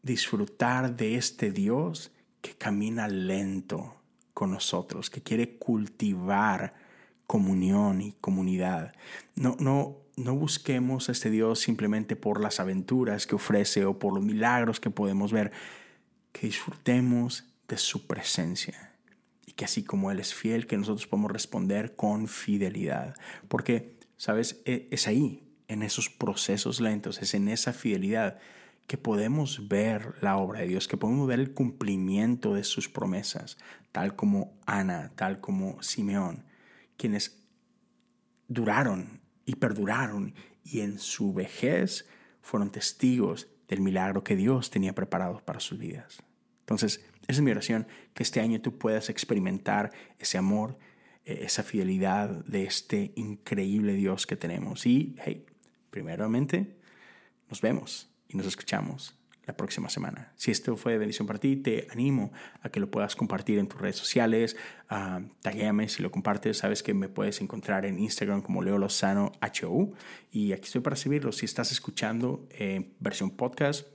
disfrutar 0.06 0.96
de 0.96 1.16
este 1.16 1.52
Dios 1.52 2.12
que 2.42 2.54
camina 2.54 3.08
lento 3.08 3.96
con 4.36 4.52
nosotros, 4.52 5.10
que 5.10 5.24
quiere 5.24 5.58
cultivar 5.58 6.76
comunión 7.26 8.02
y 8.02 8.12
comunidad. 8.22 8.94
No, 9.34 9.58
no, 9.60 9.98
no 10.16 10.36
busquemos 10.36 11.10
a 11.10 11.12
este 11.12 11.32
Dios 11.32 11.60
simplemente 11.60 12.16
por 12.16 12.40
las 12.40 12.60
aventuras 12.60 13.26
que 13.26 13.34
ofrece 13.34 13.84
o 13.86 13.98
por 13.98 14.14
los 14.14 14.24
milagros 14.24 14.80
que 14.80 14.92
podemos 14.92 15.32
ver, 15.32 15.52
que 16.32 16.46
disfrutemos 16.46 17.46
de 17.68 17.78
su 17.78 18.06
presencia 18.06 18.94
y 19.48 19.54
que 19.54 19.66
así 19.66 19.84
como 19.84 20.12
Él 20.12 20.20
es 20.20 20.36
fiel, 20.36 20.68
que 20.68 20.78
nosotros 20.78 21.08
podamos 21.08 21.32
responder 21.32 21.96
con 21.96 22.28
fidelidad. 22.28 23.16
Porque, 23.48 23.98
¿sabes? 24.18 24.62
E, 24.66 24.88
es 24.92 25.08
ahí, 25.08 25.42
en 25.68 25.82
esos 25.82 26.12
procesos 26.12 26.80
lentos, 26.80 27.24
es 27.24 27.34
en 27.34 27.48
esa 27.48 27.74
fidelidad 27.74 28.38
que 28.88 28.98
podemos 28.98 29.68
ver 29.68 30.16
la 30.22 30.38
obra 30.38 30.62
de 30.62 30.68
Dios, 30.68 30.88
que 30.88 30.98
podemos 30.98 31.28
ver 31.28 31.40
el 31.40 31.54
cumplimiento 31.54 32.54
de 32.54 32.64
sus 32.64 32.88
promesas, 32.88 33.58
tal 33.92 34.16
como 34.16 34.60
Ana, 34.66 35.12
tal 35.16 35.40
como 35.40 35.82
Simeón 35.82 36.46
quienes 36.98 37.46
duraron 38.48 39.22
y 39.46 39.56
perduraron 39.56 40.34
y 40.64 40.82
en 40.82 41.00
su 41.00 41.34
vejez 41.34 42.08
fueron 42.42 42.72
testigos 42.72 43.48
del 43.68 43.82
milagro 43.82 44.24
que 44.24 44.36
Dios 44.36 44.70
tenía 44.70 44.94
preparado 44.94 45.40
para 45.44 45.60
sus 45.60 45.80
vidas. 45.80 46.24
Entonces, 46.62 47.06
esa 47.28 47.40
es 47.40 47.42
mi 47.42 47.52
oración, 47.52 47.88
que 48.14 48.24
este 48.24 48.40
año 48.40 48.62
tú 48.62 48.78
puedas 48.78 49.10
experimentar 49.10 49.92
ese 50.20 50.38
amor, 50.38 50.78
eh, 51.26 51.42
esa 51.44 51.64
fidelidad 51.64 52.30
de 52.46 52.64
este 52.64 53.14
increíble 53.16 53.94
Dios 53.94 54.28
que 54.28 54.36
tenemos. 54.36 54.86
Y, 54.86 55.16
hey, 55.24 55.46
primeramente, 55.90 56.78
nos 57.50 57.62
vemos 57.62 58.15
y 58.28 58.38
nos 58.38 58.48
escuchamos 58.48 59.16
la 59.46 59.56
próxima 59.56 59.90
semana. 59.90 60.32
Si 60.36 60.52
esto 60.52 60.76
fue 60.76 60.94
de 60.94 60.98
bendición 60.98 61.28
para 61.28 61.40
ti, 61.40 61.56
te 61.56 61.88
animo 61.92 62.32
a 62.62 62.70
que 62.70 62.80
lo 62.80 62.90
puedas 62.90 63.16
compartir 63.16 63.60
en 63.60 63.68
tus 63.68 63.80
redes 63.80 63.96
sociales. 63.96 64.56
Uh, 64.90 65.28
taguéame 65.42 65.88
si 65.88 66.02
lo 66.02 66.12
compartes. 66.12 66.58
Sabes 66.58 66.84
que 66.84 66.94
me 66.94 67.10
puedes 67.10 67.42
encontrar 67.42 67.86
en 67.86 68.00
Instagram 68.00 68.42
como 68.42 68.64
Leo 68.64 68.78
Lozano 68.78 69.32
HU. 69.42 69.94
Y 70.32 70.54
aquí 70.54 70.66
estoy 70.66 70.82
para 70.82 70.96
recibirlo. 70.96 71.32
Si 71.32 71.46
estás 71.46 71.72
escuchando 71.72 72.48
en 72.52 72.94
versión 73.00 73.32
podcast, 73.32 73.88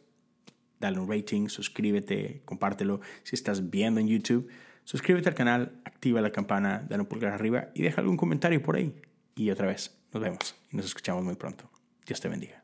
dale 0.79 0.99
un 0.99 1.09
rating, 1.09 1.49
suscríbete, 1.49 2.43
compártelo. 2.45 3.01
Si 3.25 3.35
estás 3.35 3.71
viendo 3.71 4.01
en 4.01 4.09
YouTube, 4.09 4.49
suscríbete 4.85 5.29
al 5.29 5.35
canal, 5.35 5.81
activa 5.85 6.21
la 6.21 6.31
campana, 6.31 6.87
dale 6.89 7.03
un 7.03 7.09
pulgar 7.09 7.33
arriba 7.33 7.71
y 7.75 7.83
deja 7.83 8.01
algún 8.01 8.17
comentario 8.17 8.63
por 8.63 8.77
ahí. 8.77 8.95
Y 9.35 9.51
otra 9.51 9.67
vez, 9.67 9.97
nos 10.13 10.23
vemos 10.23 10.55
y 10.71 10.77
nos 10.77 10.87
escuchamos 10.87 11.25
muy 11.25 11.35
pronto. 11.35 11.71
Dios 12.07 12.21
te 12.21 12.29
bendiga. 12.29 12.57